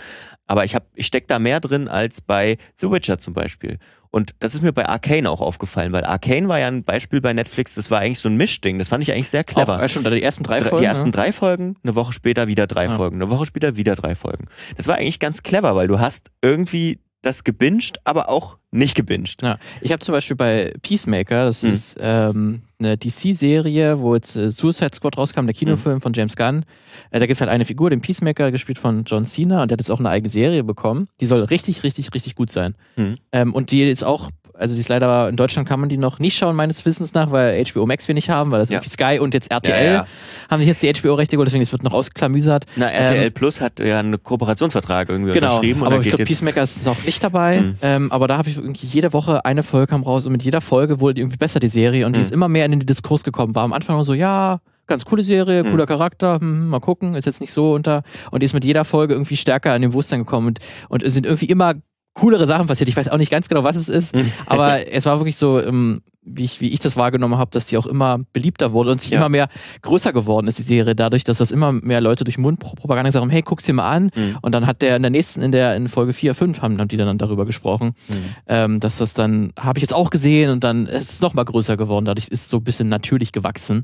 [0.46, 3.78] Aber ich, hab, ich stecke da mehr drin als bei The Witcher zum Beispiel.
[4.14, 7.32] Und das ist mir bei Arcane auch aufgefallen, weil Arcane war ja ein Beispiel bei
[7.32, 8.78] Netflix, das war eigentlich so ein Mischding.
[8.78, 9.82] Das fand ich eigentlich sehr clever.
[9.82, 10.82] Auch, schon die ersten drei Dre- Folgen.
[10.82, 11.10] die ersten ne?
[11.10, 12.94] drei Folgen, eine Woche später wieder drei Ja.
[12.94, 14.46] Folgen, eine Woche später wieder drei Folgen.
[14.76, 19.42] Das war eigentlich ganz clever, weil du hast irgendwie das gebinged, aber auch nicht gebinged.
[19.42, 21.72] Ja, ich habe zum Beispiel bei Peacemaker, das Hm.
[21.72, 26.64] ist ähm, eine DC-Serie, wo jetzt äh, Suicide Squad rauskam, der Kinofilm von James Gunn.
[27.10, 29.80] Äh, da gibt's halt eine Figur, den Peacemaker, gespielt von John Cena, und der hat
[29.80, 31.08] jetzt auch eine eigene Serie bekommen.
[31.20, 32.74] Die soll richtig, richtig, richtig gut sein.
[32.96, 33.14] Hm.
[33.32, 36.18] Ähm, und die ist auch, also die ist leider, in Deutschland kann man die noch
[36.18, 38.76] nicht schauen, meines Wissens nach, weil HBO Max wir nicht haben, weil das Ja.
[38.76, 40.06] irgendwie Sky und jetzt RTL Ja, ja.
[40.50, 42.64] haben sich jetzt die HBO-Rechte geholt, deswegen es wird noch ausklamüsert.
[42.76, 46.62] Na, RTL Ähm, Plus hat ja einen Kooperationsvertrag irgendwie Genau, unterschrieben aber ich glaube, Peacemaker
[46.62, 47.60] ist noch nicht dabei.
[47.62, 47.74] Mhm.
[47.82, 50.60] Ähm, aber da habe ich irgendwie jede Woche eine Folge kam raus und mit jeder
[50.60, 52.06] Folge wurde die irgendwie besser, die Serie.
[52.06, 52.24] Und die Mhm.
[52.26, 53.54] ist immer mehr in den Diskurs gekommen.
[53.54, 55.70] War am Anfang nur so, ja, ganz coole Serie, Mhm.
[55.70, 58.02] cooler Charakter, hm, mal gucken, ist jetzt nicht so unter.
[58.30, 60.46] Und die ist mit jeder Folge irgendwie stärker in den Bewusstsein gekommen.
[60.48, 61.74] Und, und sind irgendwie immer
[62.14, 62.88] coolere Sachen passiert.
[62.88, 64.30] Ich weiß auch nicht ganz genau, was es ist, Mhm.
[64.46, 67.76] aber es war wirklich so, ähm, wie, ich, wie ich das wahrgenommen habe, dass die
[67.76, 69.18] auch immer beliebter wurde und sich Ja.
[69.18, 69.48] immer mehr
[69.82, 73.28] größer geworden ist, die Serie, dadurch, dass das immer mehr Leute durch Mundpropaganda gesagt haben,
[73.30, 74.10] hey, guck's dir mal an.
[74.14, 74.38] Mhm.
[74.40, 76.88] Und dann hat der in der nächsten, in der in Folge 4, 5 haben, haben
[76.88, 78.14] die dann darüber gesprochen, Mhm.
[78.46, 81.44] ähm, dass das dann, habe ich jetzt auch gesehen und dann ist es noch mal
[81.44, 82.06] größer geworden.
[82.06, 83.82] Dadurch ist es so ein bisschen natürlich gewachsen.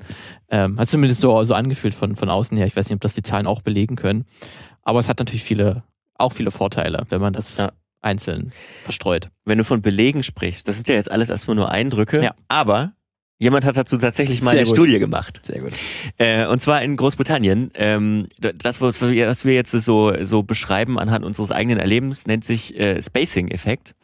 [0.50, 2.66] Ähm, hat zumindest so, so angefühlt von, von außen her.
[2.66, 4.24] Ich weiß nicht, ob das die Zahlen auch belegen können.
[4.82, 5.82] Aber es hat natürlich viele,
[6.14, 7.70] auch viele Vorteile, wenn man das Ja.
[8.00, 8.52] Einzeln
[8.84, 9.30] verstreut.
[9.44, 12.34] Wenn du von Belegen sprichst, das sind ja jetzt alles erstmal nur Eindrücke, Ja.
[12.48, 12.92] aber
[13.38, 14.76] jemand hat dazu tatsächlich mal Sehr eine gut.
[14.76, 15.40] Studie gemacht.
[15.44, 15.72] Sehr gut.
[16.18, 17.70] Äh, und zwar in Großbritannien.
[17.74, 22.44] Ähm, das, was wir, was wir jetzt so, so beschreiben anhand unseres eigenen Erlebens, nennt
[22.44, 23.94] sich äh, Spacing-Effekt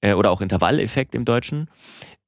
[0.00, 1.68] äh, oder auch Intervalleffekt im Deutschen.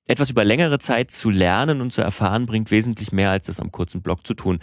[0.08, 3.72] etwas über längere Zeit zu lernen und zu erfahren, bringt wesentlich mehr, als das am
[3.72, 4.60] kurzen Block zu tun.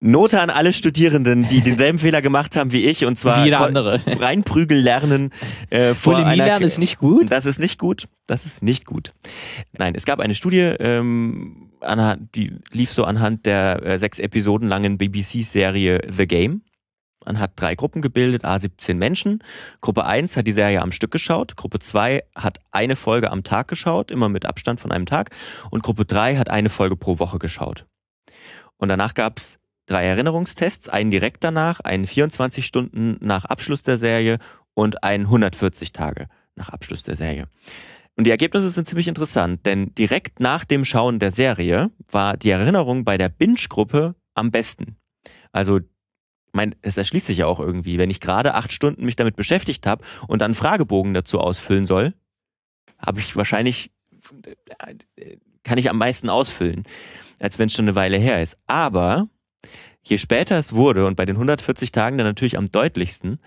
[0.00, 3.60] Note an alle Studierenden, die denselben Fehler gemacht haben wie ich, und zwar Wie jeder
[3.60, 4.00] andere.
[4.20, 5.30] reinprügel lernen
[5.70, 7.30] äh, vor Bulimie einer lernen ist nicht gut.
[7.30, 8.06] das ist nicht gut.
[8.26, 9.12] Das ist nicht gut.
[9.72, 14.68] Nein, es gab eine Studie, ähm, anhand, die lief so anhand der äh, sechs Episoden
[14.68, 16.62] langen BBC-Serie The Game.
[17.24, 19.42] Man hat drei Gruppen gebildet, a 17 Menschen.
[19.80, 21.56] Gruppe 1 hat die Serie am Stück geschaut.
[21.56, 25.30] Gruppe 2 hat eine Folge am Tag geschaut, immer mit Abstand von einem Tag.
[25.70, 27.86] Und Gruppe 3 hat eine Folge pro Woche geschaut.
[28.76, 34.38] Und danach gab's drei Erinnerungstests, einen direkt danach, einen 24 Stunden nach Abschluss der Serie
[34.74, 37.48] und einen 140 Tage nach Abschluss der Serie.
[38.16, 42.50] Und die Ergebnisse sind ziemlich interessant, denn direkt nach dem Schauen der Serie war die
[42.50, 44.96] Erinnerung bei der Binge-Gruppe am besten.
[45.52, 45.80] Also,
[46.52, 49.86] mein, es erschließt sich ja auch irgendwie, wenn ich gerade acht Stunden mich damit beschäftigt
[49.86, 52.14] habe und dann Fragebogen dazu ausfüllen soll,
[52.98, 53.92] habe ich wahrscheinlich,
[55.16, 56.84] äh, kann ich am meisten ausfüllen,
[57.40, 58.58] als wenn es schon eine Weile her ist.
[58.66, 59.26] Aber
[60.08, 63.40] je später es wurde und bei den 140 Tagen dann natürlich am deutlichsten,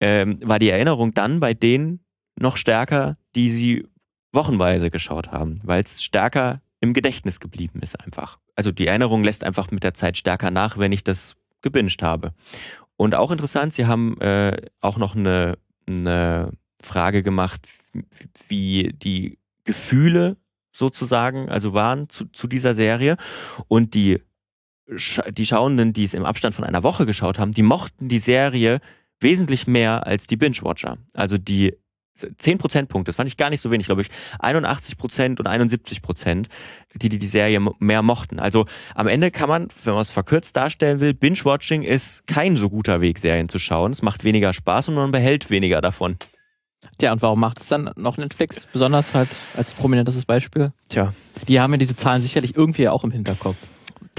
[0.00, 2.00] ähm, war die Erinnerung dann bei denen
[2.38, 3.86] noch stärker, die sie
[4.32, 8.38] wochenweise geschaut haben, weil es stärker im Gedächtnis geblieben ist einfach.
[8.56, 12.32] Also die Erinnerung lässt einfach mit der Zeit stärker nach, wenn ich das gebinged habe.
[12.96, 17.66] Und auch interessant, sie haben äh, auch noch eine, eine Frage gemacht,
[18.48, 20.36] wie die Gefühle
[20.72, 23.18] sozusagen, also waren zu, zu dieser Serie.
[23.68, 24.22] Und die,
[25.30, 28.80] die Schauenden, die es im Abstand von einer Woche geschaut haben, die mochten die Serie
[29.20, 30.98] wesentlich mehr als die Binge-Watcher.
[31.14, 31.74] Also die
[32.14, 34.08] 10 Prozentpunkte, das fand ich gar nicht so wenig, glaube ich.
[34.40, 36.48] 81 Prozent und 71 Prozent,
[36.94, 38.40] die, die die Serie mehr mochten.
[38.40, 42.68] Also am Ende kann man, wenn man es verkürzt darstellen will, Binge-Watching ist kein so
[42.68, 43.92] guter Weg, Serien zu schauen.
[43.92, 46.16] Es macht weniger Spaß und man behält weniger davon.
[46.98, 48.66] Tja, und warum macht es dann noch Netflix?
[48.72, 50.72] Besonders halt als prominentes Beispiel.
[50.88, 51.12] Tja.
[51.46, 53.56] Die haben ja diese Zahlen sicherlich irgendwie auch im Hinterkopf.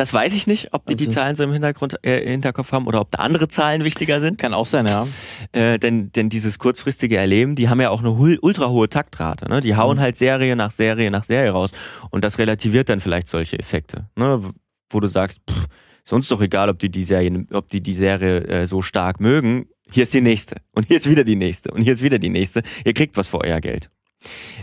[0.02, 2.88] Das weiß ich nicht, ob die die Also- Zahlen so im Hintergrund, äh, Hinterkopf haben
[2.88, 4.40] oder ob da andere Zahlen wichtiger sind.
[4.40, 5.06] Kann auch sein, ja.
[5.52, 9.48] Äh, denn, denn dieses kurzfristige Erleben, die haben ja auch eine ultra hohe Taktrate.
[9.48, 9.62] Ne?
[9.62, 10.02] Die hauen Mhm.
[10.02, 11.70] halt Serie nach Serie nach Serie raus.
[12.10, 14.10] Und das relativiert dann vielleicht solche Effekte.
[14.16, 14.42] Ne?
[14.90, 15.68] Wo du sagst, pff,
[16.04, 19.20] ist uns doch egal, ob die die Serie, ob die die Serie äh, so stark
[19.20, 19.68] mögen.
[19.92, 20.56] Hier ist die nächste.
[20.74, 21.70] Und hier ist wieder die nächste.
[21.70, 22.64] Und hier ist wieder die nächste.
[22.86, 23.92] Ihr kriegt was für euer Geld.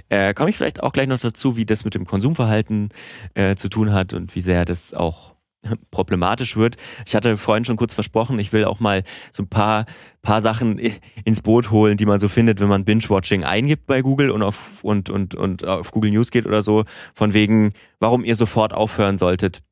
[0.09, 2.89] Äh, Komme ich vielleicht auch gleich noch dazu, wie das mit dem Konsumverhalten
[3.35, 5.35] äh, zu tun hat und wie sehr das auch
[5.91, 6.77] problematisch wird.
[7.07, 9.87] Ich hatte vorhin schon kurz versprochen, ich will auch mal so ein paar,
[10.23, 10.79] paar Sachen
[11.25, 14.83] ins Boot holen, die man so findet, wenn man Binge-Watching eingibt bei Google und auf,
[14.83, 19.17] und, und, und auf Google News geht oder so, von wegen, warum ihr sofort aufhören
[19.17, 19.63] solltet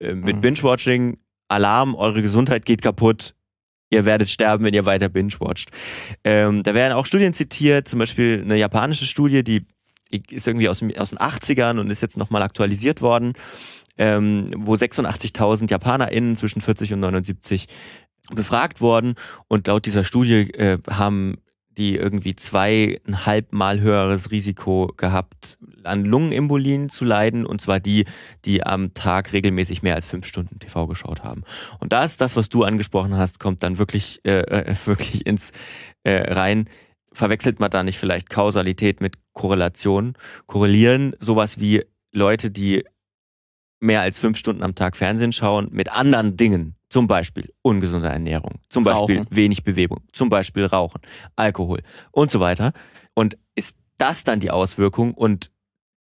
[0.00, 0.40] äh, mit Mhm.
[0.40, 1.18] Binge-Watching.
[1.48, 3.34] Alarm, eure Gesundheit geht kaputt.
[3.92, 5.70] Ihr werdet sterben, wenn ihr weiter binge-watcht.
[6.24, 9.66] Ähm, da werden auch Studien zitiert, zum Beispiel eine japanische Studie, die
[10.30, 13.34] ist irgendwie aus, aus den 80ern und ist jetzt nochmal aktualisiert worden,
[13.98, 17.66] ähm, wo 86.000 JapanerInnen zwischen 40 und 79
[18.34, 19.14] befragt wurden
[19.48, 21.36] und laut dieser Studie äh, haben
[21.76, 28.06] die irgendwie zweieinhalb Mal höheres Risiko gehabt, an Lungenembolien zu leiden, und zwar die,
[28.44, 31.42] die am Tag regelmäßig mehr als fünf Stunden TV geschaut haben.
[31.80, 35.52] Und da ist das, was du angesprochen hast, kommt dann wirklich, äh, äh, wirklich ins
[36.04, 36.66] äh, rein.
[37.12, 40.14] Verwechselt man da nicht vielleicht Kausalität mit Korrelation?
[40.46, 42.84] Korrelieren sowas wie Leute, die
[43.80, 46.76] mehr als fünf Stunden am Tag Fernsehen schauen, mit anderen Dingen.
[46.92, 49.28] Zum Beispiel ungesunde Ernährung, zum Beispiel Rauchen.
[49.34, 51.00] wenig Bewegung, zum Beispiel Rauchen,
[51.36, 52.74] Alkohol und so weiter.
[53.14, 55.14] Und ist das dann die Auswirkung?
[55.14, 55.50] Und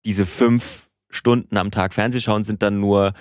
[0.04, 3.14] diese fünf Stunden am Tag Fernsehschauen sind dann nur,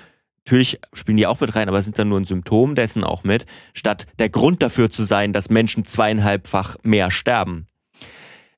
[0.44, 3.46] natürlich spielen die auch mit rein, aber sind dann nur ein Symptom dessen auch mit,
[3.72, 7.68] statt der Grund dafür zu sein, dass Menschen zweieinhalbfach mehr sterben.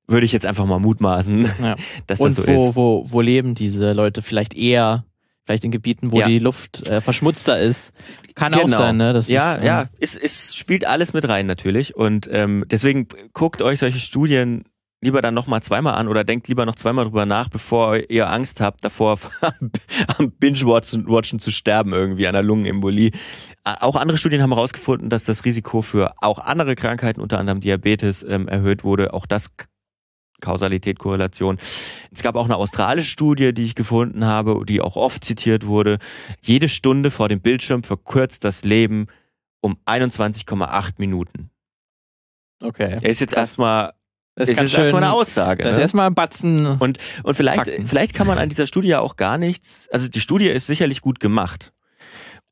[0.07, 1.77] Würde ich jetzt einfach mal mutmaßen, Ja.
[2.07, 2.77] dass Und das so wo, ist.
[2.77, 5.05] wo, wo leben diese Leute vielleicht eher,
[5.44, 6.26] vielleicht in Gebieten, wo Ja.
[6.26, 7.92] die Luft äh, verschmutzter ist.
[8.35, 8.78] Kann auch Genau.
[8.78, 9.12] sein, ne?
[9.12, 11.94] Das Ja, ist, äh, ja, es, es spielt alles mit rein natürlich.
[11.96, 14.64] Und ähm, deswegen guckt euch solche Studien
[15.05, 18.61] lieber dann nochmal zweimal an oder denkt lieber noch zweimal drüber nach, bevor ihr Angst
[18.61, 19.18] habt, davor
[20.16, 23.11] am Binge-Watchen Watchen zu sterben irgendwie an einer Lungenembolie.
[23.64, 28.22] Auch andere Studien haben herausgefunden, dass das Risiko für auch andere Krankheiten, unter anderem Diabetes,
[28.22, 29.12] ähm, erhöht wurde.
[29.12, 29.50] Auch das
[30.42, 31.57] Kausalität, Korrelation.
[32.11, 35.98] Es gab auch eine australische Studie, die ich gefunden habe, die auch oft zitiert wurde.
[36.42, 39.07] Jede Stunde vor dem Bildschirm verkürzt das Leben
[39.62, 41.48] um 21,8 Minuten.
[42.62, 42.98] Okay.
[43.00, 43.92] Er ist jetzt erstmal,
[44.35, 45.62] Das ist jetzt erstmal eine Aussage.
[45.62, 45.83] Das ist Ne?
[45.83, 46.66] erstmal ein Batzen.
[46.66, 47.87] Und, und vielleicht, Fakten.
[47.87, 51.20] vielleicht kann man an dieser Studie auch gar nichts, also die Studie ist sicherlich gut
[51.20, 51.72] gemacht.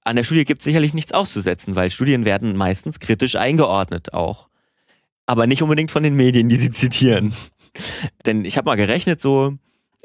[0.02, 4.48] An der Studie gibt es sicherlich nichts auszusetzen, weil Studien werden meistens kritisch eingeordnet auch.
[5.26, 7.32] Aber nicht unbedingt von den Medien, die sie zitieren.
[8.26, 9.56] Denn ich habe mal gerechnet, so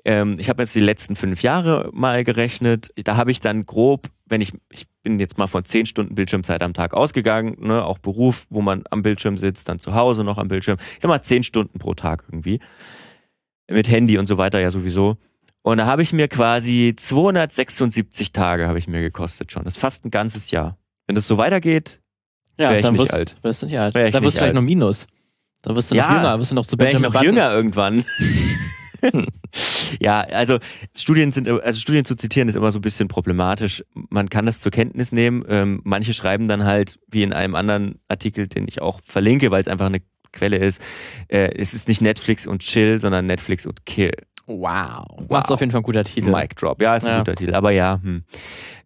[0.08, 2.92] Ähm, ich habe jetzt die letzten fünf Jahre mal gerechnet.
[2.96, 6.62] Da habe ich dann grob, wenn ich, ich bin jetzt mal von zehn Stunden Bildschirmzeit
[6.62, 10.38] am Tag ausgegangen, ne, auch Beruf, wo man am Bildschirm sitzt, dann zu Hause noch
[10.38, 10.78] am Bildschirm.
[10.94, 12.60] Ich sag mal zehn Stunden pro Tag irgendwie.
[13.68, 15.18] Mit Handy und so weiter ja sowieso.
[15.64, 19.64] Und da habe ich mir quasi 276 Tage habe ich mir gekostet schon.
[19.64, 20.78] Das ist fast ein ganzes Jahr.
[21.08, 22.00] Wenn das so weitergeht,
[22.58, 23.36] Ja, Wär ich dann nicht wirst, alt.
[23.42, 23.96] Wirst du nicht alt.
[23.96, 25.08] Wär ich da wirst du vielleicht noch Minus.
[25.66, 27.36] Da wirst du noch Ja, jünger, wirst du noch zu wäre ich Benjamin noch Button.
[27.36, 28.06] jünger irgendwann.
[30.00, 30.60] ja, also
[30.96, 33.84] Studien sind, also Studien zu zitieren ist immer so ein bisschen problematisch.
[33.94, 35.44] Man kann das zur Kenntnis nehmen.
[35.48, 39.62] Ähm, manche schreiben dann halt, wie in einem anderen Artikel, den ich auch verlinke, weil
[39.62, 40.02] es einfach eine
[40.32, 40.82] Quelle ist,
[41.30, 44.12] äh, es ist nicht Netflix und Chill, sondern Netflix und Kill.
[44.48, 45.06] Wow.
[45.18, 45.30] Wow.
[45.30, 46.30] Macht's auf jeden Fall ein guter Titel.
[46.30, 46.82] Mic Drop.
[46.82, 47.18] Ja, ist ein Ja.
[47.20, 47.56] guter Titel.
[47.56, 48.24] Aber ja, hm.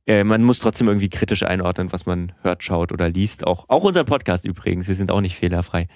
[0.05, 3.45] äh, man muss trotzdem irgendwie kritisch einordnen, was man hört, schaut oder liest.
[3.47, 4.87] Auch, auch unser Podcast übrigens.
[4.87, 5.87] Wir sind auch nicht fehlerfrei.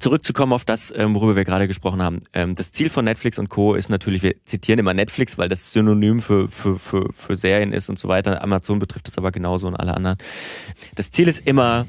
[0.00, 2.22] Zurückzukommen auf das, ähm, worüber wir gerade gesprochen haben.
[2.32, 3.74] Ähm, das Ziel von Netflix und Co.
[3.74, 7.88] ist natürlich, wir zitieren immer Netflix, weil das Synonym für, für, für, für Serien ist
[7.88, 8.42] und so weiter.
[8.42, 10.18] Amazon betrifft das aber genauso und alle anderen.
[10.94, 11.86] Das Ziel ist immer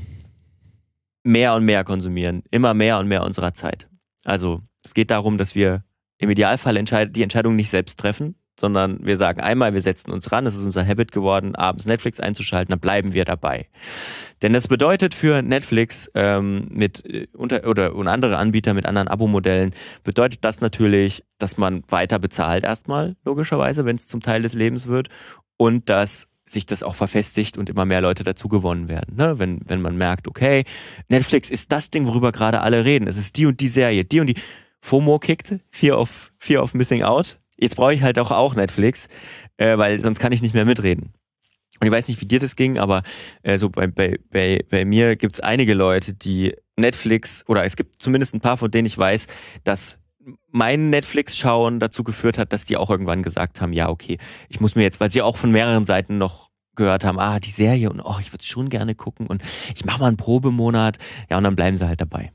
[1.23, 2.43] mehr und mehr konsumieren.
[2.51, 3.88] Immer mehr und mehr unserer Zeit.
[4.25, 5.83] Also es geht darum, dass wir
[6.17, 6.75] im Idealfall
[7.09, 10.63] die Entscheidung nicht selbst treffen, sondern wir sagen einmal, wir setzen uns ran, es ist
[10.63, 13.67] unser Habit geworden, abends Netflix einzuschalten, dann bleiben wir dabei.
[14.41, 19.08] Denn das bedeutet für Netflix ähm, mit äh, unter oder und andere Anbieter mit anderen
[19.08, 24.54] Abo-Modellen bedeutet das natürlich, dass man weiter bezahlt erstmal logischerweise, wenn es zum Teil des
[24.54, 25.10] Lebens wird
[25.58, 29.15] und dass sich das auch verfestigt und immer mehr Leute dazu gewonnen werden.
[29.15, 29.38] Ne?
[29.38, 30.65] Wenn, wenn man merkt, okay,
[31.08, 33.08] Netflix ist das Ding, worüber gerade alle reden.
[33.08, 34.36] Es ist die und die Serie, die und die.
[34.82, 37.38] FOMO kickt, Fear of, Fear of Missing Out.
[37.60, 39.08] Jetzt brauche ich halt auch, auch Netflix,
[39.58, 41.13] äh, weil sonst kann ich nicht mehr mitreden.
[41.80, 43.04] Und ich weiß nicht, wie dir das ging, aber
[43.41, 47.76] äh, so bei, bei, bei, bei mir gibt es einige Leute, die Netflix, oder es
[47.76, 49.28] gibt zumindest ein paar, von denen ich weiß,
[49.63, 49.98] dass
[50.52, 54.17] mein Netflix-Schauen dazu geführt hat, dass die auch irgendwann gesagt haben, ja, okay,
[54.50, 57.52] ich muss mir jetzt, weil sie auch von mehreren Seiten noch gehört haben, ah, die
[57.52, 59.43] Serie und oh, ich würde schon gerne gucken und
[59.76, 60.98] ich mache mal einen Probemonat,
[61.30, 62.32] ja, und dann bleiben sie halt dabei.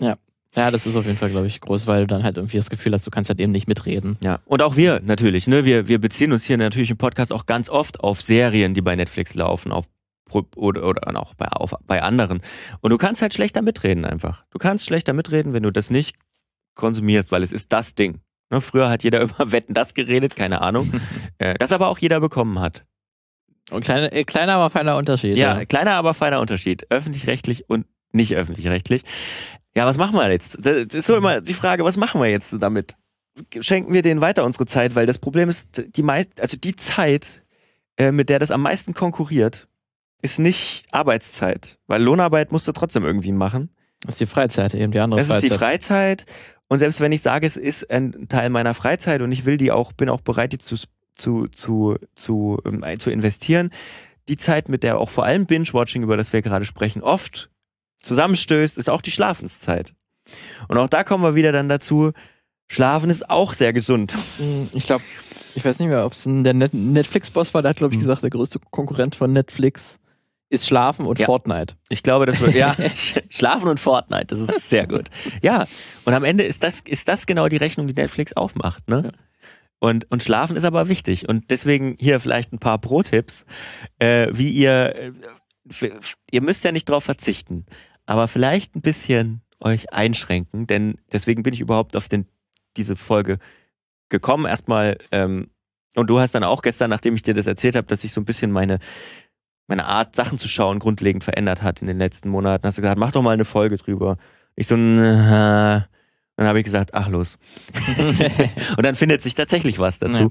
[0.00, 0.16] Ja,
[0.56, 2.92] das ist auf jeden Fall, glaube ich, groß, weil du dann halt irgendwie das Gefühl
[2.94, 4.16] hast, du kannst halt eben nicht mitreden.
[4.22, 5.64] Ja, und auch wir natürlich, ne?
[5.64, 8.96] Wir, wir beziehen uns hier natürlich im Podcast auch ganz oft auf Serien, die bei
[8.96, 9.86] Netflix laufen, auf
[10.56, 12.40] oder, oder auch bei, auf, bei anderen.
[12.80, 14.44] Und du kannst halt schlechter mitreden einfach.
[14.50, 16.16] Du kannst schlechter mitreden, wenn du das nicht
[16.74, 18.20] konsumierst, weil es ist das Ding.
[18.50, 18.60] Ne?
[18.60, 20.92] Früher hat jeder über Wetten das geredet, keine Ahnung.
[21.38, 22.84] äh, das aber auch jeder bekommen hat.
[23.70, 25.36] Und kleine, äh, kleiner, aber feiner Unterschied.
[25.36, 26.86] Ja, kleiner, aber feiner Unterschied.
[26.90, 29.02] Öffentlich-rechtlich und nicht öffentlich-rechtlich.
[29.76, 30.58] Ja, was machen wir jetzt?
[30.62, 32.94] Das ist so immer die Frage, was machen wir jetzt damit?
[33.60, 34.94] Schenken wir denen weiter unsere Zeit?
[34.94, 37.42] Weil das Problem ist, die meist, also die Zeit,
[37.98, 39.68] äh, mit der das am meisten konkurriert,
[40.22, 41.78] ist nicht Arbeitszeit.
[41.86, 43.68] Weil Lohnarbeit musst du trotzdem irgendwie machen.
[44.00, 45.50] Das ist die Freizeit, eben die andere Das ist Freizeit.
[45.50, 46.24] die Freizeit.
[46.68, 49.72] Und selbst wenn ich sage, es ist ein Teil meiner Freizeit und ich will die
[49.72, 50.76] auch, bin auch bereit, die zu,
[51.12, 53.70] zu, zu, zu, ähm, zu investieren,
[54.28, 57.50] die Zeit, mit der auch vor allem Binge-Watching, über das wir gerade sprechen, oft
[57.98, 59.92] zusammenstößt, ist auch die Schlafenszeit.
[60.68, 62.12] Und auch da kommen wir wieder dann dazu,
[62.68, 64.14] Schlafen ist auch sehr gesund.
[64.38, 65.04] Hm, Ich glaube,
[65.54, 68.06] ich weiß nicht mehr, ob es der Net Netflix-Boss war, der hat, glaube ich, Hm.
[68.06, 69.98] gesagt, der größte Konkurrent von Netflix
[70.48, 71.26] ist Schlafen und Ja.
[71.26, 71.74] Fortnite.
[71.88, 75.10] Ich glaube, das wird, ja, Sch- Schlafen und Fortnite, das ist sehr gut.
[75.42, 75.66] Ja,
[76.04, 79.04] und am Ende ist das, ist das genau die Rechnung, die Netflix aufmacht, ne?
[79.78, 81.28] Und, und Schlafen ist aber wichtig.
[81.28, 83.44] Und deswegen hier vielleicht ein paar Pro-Tipps,
[83.98, 85.12] äh, wie ihr, äh,
[86.30, 87.64] ihr müsst ja nicht drauf verzichten,
[88.06, 92.26] aber vielleicht ein bisschen euch einschränken, denn deswegen bin ich überhaupt auf den,
[92.76, 93.38] diese Folge
[94.08, 94.46] gekommen.
[94.46, 95.50] Erstmal, ähm,
[95.94, 98.20] und du hast dann auch gestern, nachdem ich dir das erzählt habe, dass ich so
[98.20, 98.78] ein bisschen meine,
[99.66, 102.98] meine Art, Sachen zu schauen, grundlegend verändert hat in den letzten Monaten, hast du gesagt,
[102.98, 104.18] mach doch mal eine Folge drüber.
[104.54, 104.78] Ich so, äh,
[106.38, 107.38] dann habe ich gesagt, ach los.
[108.76, 110.24] und dann findet sich tatsächlich was dazu.
[110.24, 110.28] Ja.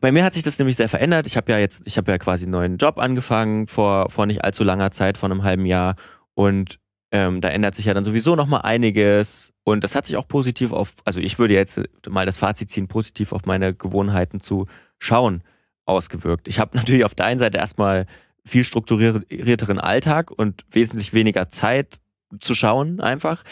[0.00, 1.26] Bei mir hat sich das nämlich sehr verändert.
[1.26, 4.44] Ich habe ja jetzt, ich habe ja quasi einen neuen Job angefangen vor, vor nicht
[4.44, 5.96] allzu langer Zeit, vor einem halben Jahr.
[6.34, 6.78] Und
[7.10, 9.52] ähm, da ändert sich ja dann sowieso noch mal einiges.
[9.64, 12.86] Und das hat sich auch positiv auf, also ich würde jetzt mal das Fazit ziehen,
[12.86, 14.66] positiv auf meine Gewohnheiten zu
[14.98, 15.42] schauen
[15.84, 16.46] ausgewirkt.
[16.48, 18.06] Ich habe natürlich auf der einen Seite erstmal
[18.44, 22.00] viel strukturierteren Alltag und wesentlich weniger Zeit
[22.40, 23.42] zu schauen einfach.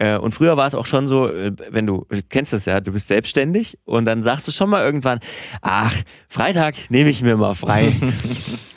[0.00, 2.80] Äh, Und früher war es auch schon so, äh, wenn du, du kennst das ja,
[2.80, 5.20] du bist selbstständig und dann sagst du schon mal irgendwann,
[5.60, 5.94] ach,
[6.26, 7.92] Freitag nehme ich mir mal frei.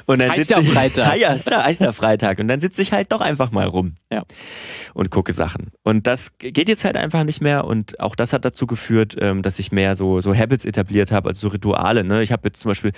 [0.06, 1.18] Und dann sitze ja ich, Freitag.
[1.18, 2.40] Ja, ist da, der Freitag.
[2.40, 3.96] Und dann sitze ich halt doch einfach mal rum.
[4.12, 4.24] Ja.
[4.94, 5.72] Und gucke Sachen.
[5.84, 7.64] Und das geht jetzt halt einfach nicht mehr.
[7.64, 11.30] Und auch das hat dazu geführt, ähm, dass ich mehr so, so Habits etabliert habe,
[11.30, 12.04] also so Rituale.
[12.04, 12.22] Ne?
[12.22, 12.92] Ich habe jetzt zum Beispiel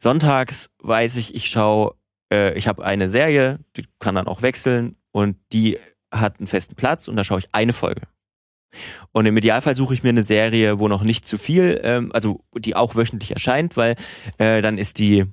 [0.00, 1.94] sonntags weiß ich, ich schaue,
[2.30, 5.78] äh, ich habe eine Serie, die kann dann auch wechseln und die
[6.10, 8.02] hat einen festen Platz und da schaue ich eine Folge.
[9.12, 12.44] Und im Idealfall suche ich mir eine Serie, wo noch nicht zu viel, ähm, also
[12.56, 13.96] die auch wöchentlich erscheint, weil
[14.38, 15.26] äh, dann ist die,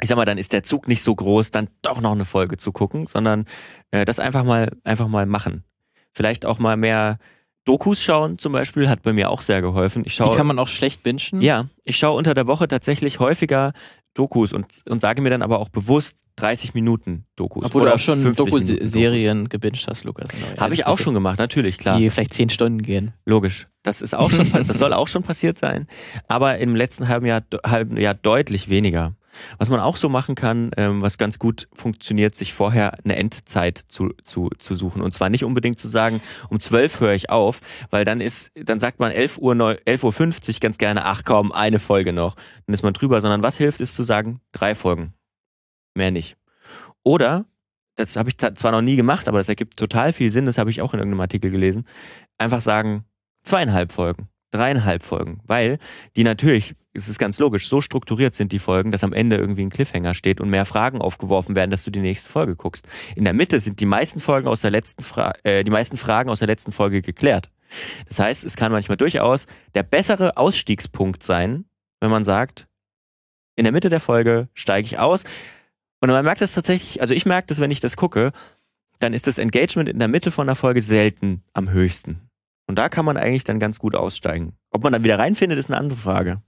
[0.00, 2.56] ich sag mal, dann ist der Zug nicht so groß, dann doch noch eine Folge
[2.56, 3.44] zu gucken, sondern
[3.90, 5.64] äh, das einfach mal, einfach mal machen.
[6.12, 7.18] Vielleicht auch mal mehr
[7.64, 10.02] Dokus schauen zum Beispiel hat bei mir auch sehr geholfen.
[10.06, 11.42] Ich schaue, Die kann man auch schlecht bingen.
[11.42, 13.74] ja, ich schaue unter der Woche tatsächlich häufiger
[14.14, 17.64] Dokus und, und sage mir dann aber auch bewusst 30 Minuten Dokus.
[17.64, 18.78] Obwohl du auch schon 50 Minuten Dokus.
[18.78, 20.28] Doku-Serien gebinged hast, Lukas.
[20.56, 21.98] Habe ich auch schon gemacht, natürlich, klar.
[21.98, 23.12] Die vielleicht zehn Stunden gehen.
[23.26, 23.68] Logisch.
[23.82, 25.86] Das ist auch schon, das soll auch schon passiert sein.
[26.26, 29.14] Aber im letzten halben Jahr, halben Jahr deutlich weniger.
[29.58, 33.78] Was man auch so machen kann, ähm, was ganz gut funktioniert, sich vorher eine Endzeit
[33.88, 35.02] zu, zu, zu suchen.
[35.02, 37.60] Und zwar nicht unbedingt zu sagen, um 12 höre ich auf,
[37.90, 41.78] weil dann ist, dann sagt man 11 Uhr, 11.50 Uhr ganz gerne, ach komm, eine
[41.78, 42.36] Folge noch.
[42.66, 45.14] Dann ist man drüber, sondern was hilft, ist zu sagen, drei Folgen.
[45.94, 46.36] Mehr nicht.
[47.02, 47.46] Oder,
[47.96, 50.70] das habe ich zwar noch nie gemacht, aber das ergibt total viel Sinn, das habe
[50.70, 51.86] ich auch in irgendeinem Artikel gelesen,
[52.38, 53.04] einfach sagen,
[53.42, 55.78] zweieinhalb Folgen dreieinhalb Folgen, weil
[56.16, 59.62] die natürlich, es ist ganz logisch, so strukturiert sind die Folgen, dass am Ende irgendwie
[59.62, 62.86] ein Cliffhanger steht und mehr Fragen aufgeworfen werden, dass du die nächste Folge guckst.
[63.16, 66.30] In der Mitte sind die meisten Folgen aus der letzten Fra äh, die meisten Fragen
[66.30, 67.50] aus der letzten Folge geklärt.
[68.06, 71.64] Das heißt, es kann manchmal durchaus der bessere Ausstiegspunkt sein,
[72.00, 72.66] wenn man sagt,
[73.56, 75.24] in der Mitte der Folge steige ich aus.
[76.00, 78.32] Und man merkt das tatsächlich, also ich merke das, wenn ich das gucke,
[79.00, 82.28] dann ist das Engagement in der Mitte von der Folge selten am höchsten.
[82.68, 84.52] Und da kann man eigentlich dann ganz gut aussteigen.
[84.70, 86.42] Ob man dann wieder reinfindet, ist eine andere Frage.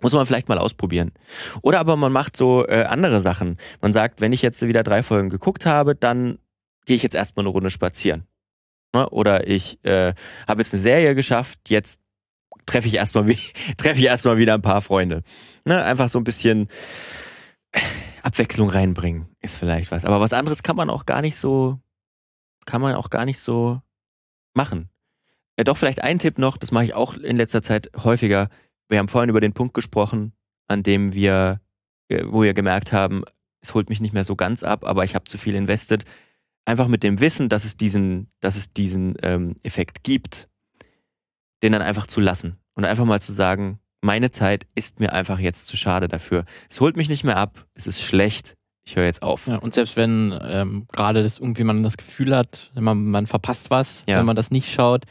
[0.00, 1.12] Muss man vielleicht mal ausprobieren.
[1.62, 3.58] Oder aber man macht so äh, andere Sachen.
[3.80, 6.38] Man sagt, wenn ich jetzt wieder drei Folgen geguckt habe, dann
[6.86, 8.26] gehe ich jetzt erstmal eine Runde spazieren.
[8.94, 9.08] Ne?
[9.10, 10.14] Oder ich äh,
[10.48, 12.00] habe jetzt eine Serie geschafft, jetzt
[12.66, 13.24] treffe ich erstmal
[13.76, 15.22] treffe ich wieder ein paar Freunde.
[15.64, 15.82] Ne?
[15.82, 16.68] Einfach so ein bisschen
[18.22, 20.04] Abwechslung reinbringen, ist vielleicht was.
[20.04, 21.78] Aber was anderes kann man auch gar nicht so,
[22.66, 23.80] kann man auch gar nicht so
[24.54, 24.90] machen.
[25.56, 28.48] Ja, doch, vielleicht ein Tipp noch, das mache ich auch in letzter Zeit häufiger.
[28.90, 30.32] Wir haben vorhin über den Punkt gesprochen,
[30.66, 31.60] an dem wir,
[32.08, 33.22] äh, wo wir gemerkt haben,
[33.62, 36.04] es holt mich nicht mehr so ganz ab, aber ich habe zu viel investiert.
[36.64, 40.48] Einfach mit dem Wissen, dass es diesen, dass es diesen ähm, Effekt gibt,
[41.62, 45.38] den dann einfach zu lassen und einfach mal zu sagen, meine Zeit ist mir einfach
[45.38, 46.44] jetzt zu schade dafür.
[46.68, 49.46] Es holt mich nicht mehr ab, es ist schlecht, ich höre jetzt auf.
[49.46, 53.70] Ja, und selbst wenn ähm, gerade das irgendwie man das Gefühl hat, man, man verpasst
[53.70, 54.18] was, ja.
[54.18, 55.04] wenn man das nicht schaut,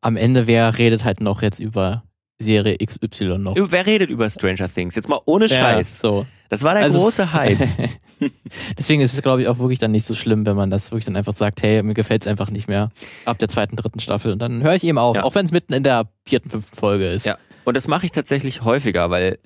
[0.00, 2.02] am Ende, wer redet halt noch jetzt über
[2.42, 3.56] Serie XY noch?
[3.56, 4.94] Wer redet über Stranger Things?
[4.94, 6.02] Jetzt mal ohne Scheiß.
[6.02, 6.26] Ja, so.
[6.48, 7.58] Das war der also große Hype.
[8.78, 11.06] Deswegen ist es, glaube ich, auch wirklich dann nicht so schlimm, wenn man das wirklich
[11.06, 12.90] dann einfach sagt, hey, mir gefällt es einfach nicht mehr
[13.24, 14.32] ab der zweiten, dritten Staffel.
[14.32, 15.24] Und dann höre ich eben auf, ja.
[15.24, 17.24] auch wenn es mitten in der vierten, fünften Folge ist.
[17.24, 17.38] Ja.
[17.64, 19.38] Und das mache ich tatsächlich häufiger, weil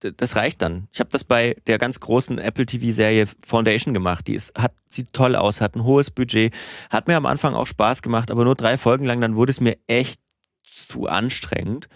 [0.00, 0.88] das reicht dann.
[0.92, 4.26] Ich habe das bei der ganz großen Apple TV-Serie Foundation gemacht.
[4.26, 6.54] Die ist, hat, sieht toll aus, hat ein hohes Budget,
[6.88, 9.60] hat mir am Anfang auch Spaß gemacht, aber nur drei Folgen lang, dann wurde es
[9.60, 10.20] mir echt
[10.64, 11.88] zu anstrengend.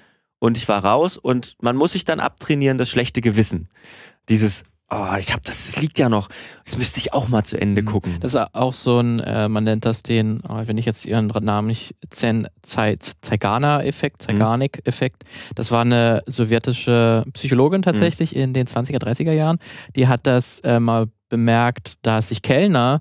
[0.45, 3.71] Und ich war raus und man muss sich dann abtrainieren, das schlechte Gewissen.
[4.29, 6.29] Dieses, oh, ich habe das, das liegt ja noch.
[6.67, 7.87] Das müsste ich auch mal zu Ende mhm.
[7.87, 8.19] gucken.
[8.21, 11.29] Das ist auch so ein, äh, man nennt das den, oh, wenn ich jetzt ihren
[11.29, 15.25] Namen nicht, Zegana-Effekt, Zeigarnik-Effekt.
[15.55, 18.43] Das war eine sowjetische Psychologin tatsächlich mhm.
[18.43, 19.57] in den 20er, 30er Jahren.
[19.97, 23.01] Die hat das äh, mal bemerkt, dass sich Kellner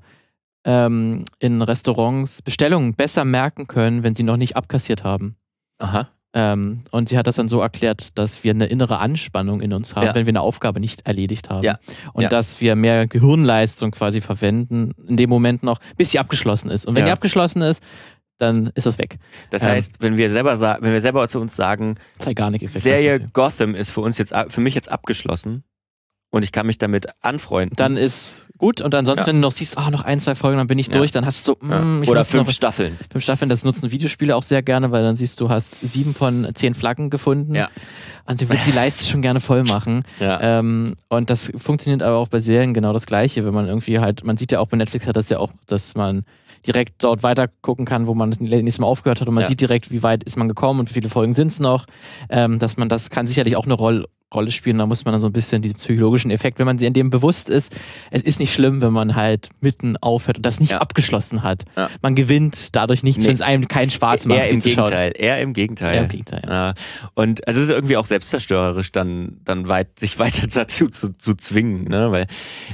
[0.64, 5.36] ähm, in Restaurants Bestellungen besser merken können, wenn sie noch nicht abkassiert haben.
[5.78, 6.08] Aha.
[6.36, 9.96] Ähm, und sie hat das dann so erklärt, dass wir eine innere Anspannung in uns
[9.96, 10.16] haben, ja.
[10.16, 11.64] wenn wir eine Aufgabe nicht erledigt haben.
[11.64, 11.78] Ja.
[12.14, 12.30] Und ja.
[12.30, 16.86] dass wir mehr Gehirnleistung quasi verwenden, in dem Moment noch, bis sie abgeschlossen ist.
[16.88, 17.84] Und wenn die abgeschlossen ist,
[18.40, 19.20] dann ist das weg.
[19.52, 21.96] Das ähm, heißt, wenn wir selber wenn wir selber zu uns sagen,
[22.82, 25.64] Serie Gotham ist für uns jetzt für mich jetzt abgeschlossen,
[26.34, 27.76] und ich kann mich damit anfreunden.
[27.76, 30.66] Dann ist gut und ansonsten, wenn du noch siehst, oh, noch ein, zwei Folgen, dann
[30.66, 32.98] bin ich durch, dann hast du so, mm, ich Oder fünf Staffeln.
[33.12, 36.50] Fünf Staffeln, das nutzen Videospiele auch sehr gerne, weil dann siehst du, hast sieben von
[36.56, 37.54] zehn Flaggen gefunden.
[37.54, 37.70] Ja.
[38.26, 40.06] Und du willst die Leiste schon gerne voll machen.
[40.20, 40.42] Ja.
[40.42, 44.24] Ähm, und das funktioniert aber auch bei Serien genau das Gleiche, wenn man irgendwie halt,
[44.24, 46.26] man sieht ja auch bei Netflix hat das ja auch, dass man
[46.66, 49.50] direkt dort weiter gucken kann, wo man das nächste Mal aufgehört hat und man ja.
[49.50, 51.86] sieht direkt, wie weit ist man gekommen und wie viele Folgen sind es noch.
[52.30, 54.78] Ähm, dass man das kann sicherlich auch eine Rolle Rolle spielen.
[54.78, 57.10] Da muss man dann so ein bisschen diesen psychologischen Effekt, wenn man sich in dem
[57.10, 57.76] bewusst ist,
[58.12, 60.80] es ist nicht schlimm, wenn man halt mitten aufhört und das nicht ja.
[60.80, 61.64] abgeschlossen hat.
[61.76, 61.90] Ja.
[62.02, 63.30] Man gewinnt dadurch nichts, nee.
[63.30, 64.40] wenn es einem keinen Spaß macht.
[64.40, 65.96] Eher im Gegenteil, eher im Gegenteil.
[65.96, 66.42] Eher im Gegenteil.
[66.48, 66.74] Ja.
[67.14, 71.36] Und also es ist irgendwie auch selbstzerstörerisch, dann, dann weit, sich weiter dazu zu, zu
[71.36, 71.86] zwingen.
[71.86, 72.12] Ne?
[72.12, 72.28] Weil,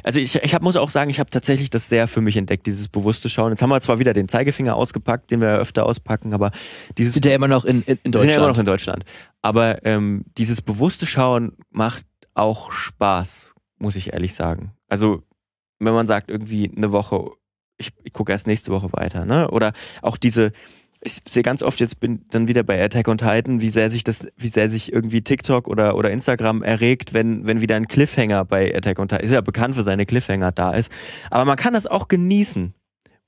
[0.03, 2.65] also ich, ich hab, muss auch sagen, ich habe tatsächlich das sehr für mich entdeckt,
[2.65, 3.51] dieses bewusste Schauen.
[3.51, 6.51] Jetzt haben wir zwar wieder den Zeigefinger ausgepackt, den wir ja öfter auspacken, aber
[6.97, 7.13] dieses.
[7.13, 8.21] Sind ja immer noch in, in, in Deutschland.
[8.21, 9.05] Sind ja immer noch in Deutschland.
[9.41, 14.73] Aber ähm, dieses bewusste Schauen macht auch Spaß, muss ich ehrlich sagen.
[14.87, 15.23] Also,
[15.79, 17.31] wenn man sagt, irgendwie eine Woche,
[17.77, 19.49] ich, ich gucke erst nächste Woche weiter, ne?
[19.51, 20.51] Oder auch diese,
[21.01, 24.03] ich sehe ganz oft jetzt bin dann wieder bei Attack on Titan, wie sehr sich
[24.03, 28.43] das, wie sehr sich irgendwie TikTok oder, oder Instagram erregt, wenn, wenn wieder ein Cliffhanger
[28.43, 30.91] bei Attack on Titan, ist ja bekannt für seine Cliffhanger da ist.
[31.29, 32.73] Aber man kann das auch genießen,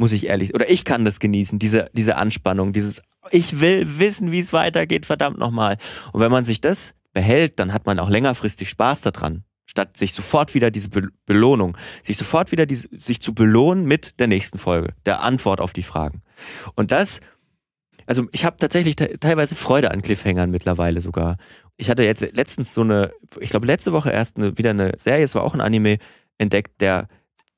[0.02, 4.32] muss ich ehrlich, oder ich kann das genießen, diese, diese Anspannung, dieses, ich will wissen,
[4.32, 5.78] wie es weitergeht, verdammt nochmal.
[6.12, 10.12] Und wenn man sich das behält, dann hat man auch längerfristig Spaß daran statt sich
[10.12, 14.60] sofort wieder diese Be Belohnung, sich sofort wieder diese, sich zu belohnen mit der nächsten
[14.60, 16.24] Folge, der Antwort auf die Fragen.
[16.76, 17.22] Und das
[18.06, 21.38] also ich habe tatsächlich te teilweise Freude an Cliffhangern mittlerweile sogar.
[21.78, 25.24] Ich hatte jetzt letztens so eine, ich glaube letzte Woche erst eine, wieder eine Serie,
[25.24, 25.98] es war auch ein Anime
[26.38, 27.08] entdeckt, der,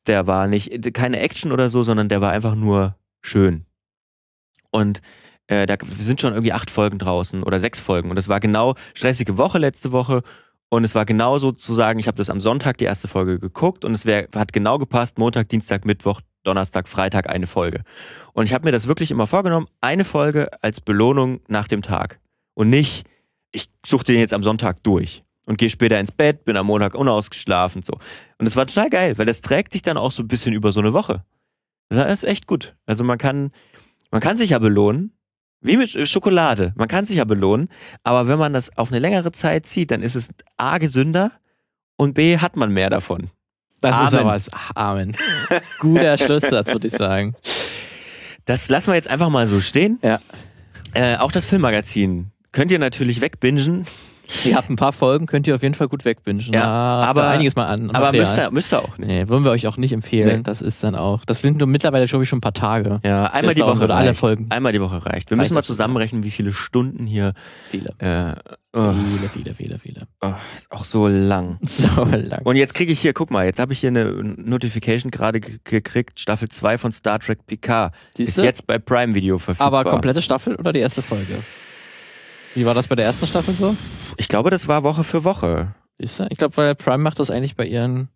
[0.07, 3.65] der war nicht, keine Action oder so, sondern der war einfach nur schön.
[4.71, 5.01] Und
[5.47, 8.75] äh, da sind schon irgendwie acht Folgen draußen oder sechs Folgen und es war genau
[8.93, 10.23] stressige Woche letzte Woche
[10.69, 13.93] und es war genau sozusagen, ich habe das am Sonntag die erste Folge geguckt und
[13.93, 17.83] es wär, hat genau gepasst, Montag, Dienstag, Mittwoch, Donnerstag, Freitag eine Folge.
[18.33, 22.19] Und ich habe mir das wirklich immer vorgenommen, eine Folge als Belohnung nach dem Tag.
[22.53, 23.05] Und nicht,
[23.51, 26.95] ich suche den jetzt am Sonntag durch und gehe später ins Bett, bin am Montag
[26.95, 27.93] unausgeschlafen so.
[28.37, 30.71] Und es war total geil, weil das trägt dich dann auch so ein bisschen über
[30.71, 31.23] so eine Woche.
[31.89, 32.75] Das ist echt gut.
[32.85, 33.51] Also man kann,
[34.11, 35.13] man kann sich ja belohnen,
[35.61, 36.73] wie mit Schokolade.
[36.75, 37.69] Man kann sich ja belohnen,
[38.03, 41.31] aber wenn man das auf eine längere Zeit zieht, dann ist es A gesünder
[41.95, 43.29] und B hat man mehr davon.
[43.81, 44.07] Das Amen.
[44.07, 44.49] ist ja was.
[44.75, 45.15] Amen.
[45.79, 47.35] Guter Schlusssatz, würde ich sagen.
[48.45, 49.99] Das lassen wir jetzt einfach mal so stehen.
[50.01, 50.19] Ja.
[50.93, 53.85] Äh, auch das Filmmagazin könnt ihr natürlich wegbingen.
[54.45, 56.51] Ihr habt ein paar Folgen, könnt ihr auf jeden Fall gut wegbingen.
[56.51, 57.91] Ja, aber einiges mal an.
[57.91, 59.07] Aber müsst ihr, müsst ihr auch nicht.
[59.07, 60.37] Nee, würden wir euch auch nicht empfehlen.
[60.37, 60.43] Nee.
[60.43, 61.25] Das ist dann auch.
[61.25, 62.99] Das sind nur mittlerweile, glaube ich, schon ein paar Tage.
[63.03, 64.47] Ja, einmal die Woche oder alle Folgen.
[64.49, 65.29] Einmal die Woche reicht.
[65.29, 67.33] Wir reicht müssen mal zusammenrechnen, wie viele Stunden hier.
[67.69, 67.93] Viele.
[67.99, 68.35] Äh,
[68.77, 68.93] oh.
[68.93, 70.07] Viele, viele, viele, viele.
[70.21, 71.59] Oh, ist auch so lang.
[71.83, 72.41] So lang.
[72.43, 76.19] Und jetzt kriege ich hier, guck mal, jetzt habe ich hier eine Notification gerade gekriegt.
[76.19, 77.93] Staffel 2 von Star Trek Picard.
[78.15, 78.41] Siehste?
[78.41, 79.67] Ist jetzt bei Prime Video verfügbar.
[79.67, 81.35] Aber komplette Staffel oder die erste Folge?
[82.55, 83.75] Wie war das bei der ersten Staffel so?
[84.17, 85.73] Ich glaube, das war Woche für Woche.
[85.97, 88.09] Ist Ich glaube, weil Prime macht das eigentlich bei ihren,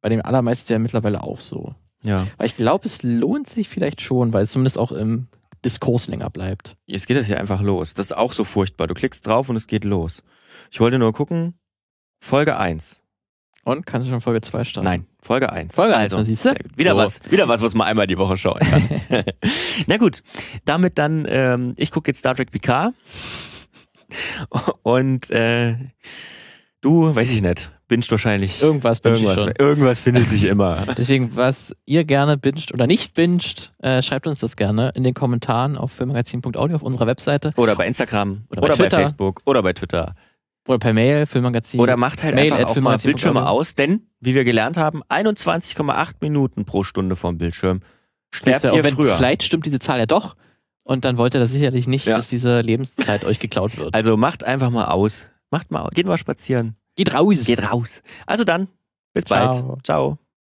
[0.00, 1.74] bei dem allermeisten ja mittlerweile auch so.
[2.02, 2.26] Ja.
[2.36, 5.26] Weil ich glaube, es lohnt sich vielleicht schon, weil es zumindest auch im
[5.64, 6.76] Diskurs länger bleibt.
[6.86, 7.94] Jetzt geht es ja einfach los.
[7.94, 8.86] Das ist auch so furchtbar.
[8.86, 10.22] Du klickst drauf und es geht los.
[10.70, 11.54] Ich wollte nur gucken,
[12.20, 12.99] Folge 1.
[13.70, 14.84] Und kannst du schon Folge 2 starten?
[14.84, 15.76] Nein, Folge 1.
[15.76, 16.54] Folge 1, also, siehst du?
[16.74, 16.96] Wieder, so.
[16.96, 18.88] was, wieder was, was man einmal die Woche schauen kann.
[19.86, 20.24] Na gut,
[20.64, 22.94] damit dann, ähm, ich gucke jetzt Star Trek Picard.
[24.82, 25.76] Und äh,
[26.80, 28.60] du, weiß ich nicht, binged wahrscheinlich.
[28.60, 29.54] Irgendwas binge irgendwas.
[29.58, 30.84] Irgendwas findet sich immer.
[30.96, 35.14] Deswegen, was ihr gerne binged oder nicht binged, äh, schreibt uns das gerne in den
[35.14, 37.52] Kommentaren auf filmmagazin.audio auf unserer Webseite.
[37.56, 38.46] Oder bei Instagram.
[38.50, 39.42] Oder, oder bei, bei, Facebook.
[39.44, 40.16] Oder bei Twitter.
[40.70, 41.80] Oder per Mail, Filmmagazin.
[41.80, 46.14] Oder macht halt Mail einfach auch mal Bildschirme aus, denn, wie wir gelernt haben, 21,8
[46.20, 47.80] Minuten pro Stunde vom Bildschirm.
[48.30, 49.16] Sterbt ihr wenn, früher.
[49.16, 50.36] Vielleicht stimmt diese Zahl ja doch.
[50.84, 52.14] Und dann wollt ihr das sicherlich nicht, ja.
[52.14, 53.94] dass diese Lebenszeit euch geklaut wird.
[53.94, 55.28] Also macht einfach mal aus.
[55.50, 56.76] Macht mal, geht mal spazieren.
[56.94, 57.46] Geht raus.
[57.46, 58.02] Geht raus.
[58.26, 58.68] Also dann,
[59.12, 59.50] bis Ciao.
[59.50, 59.84] bald.
[59.84, 60.18] Ciao.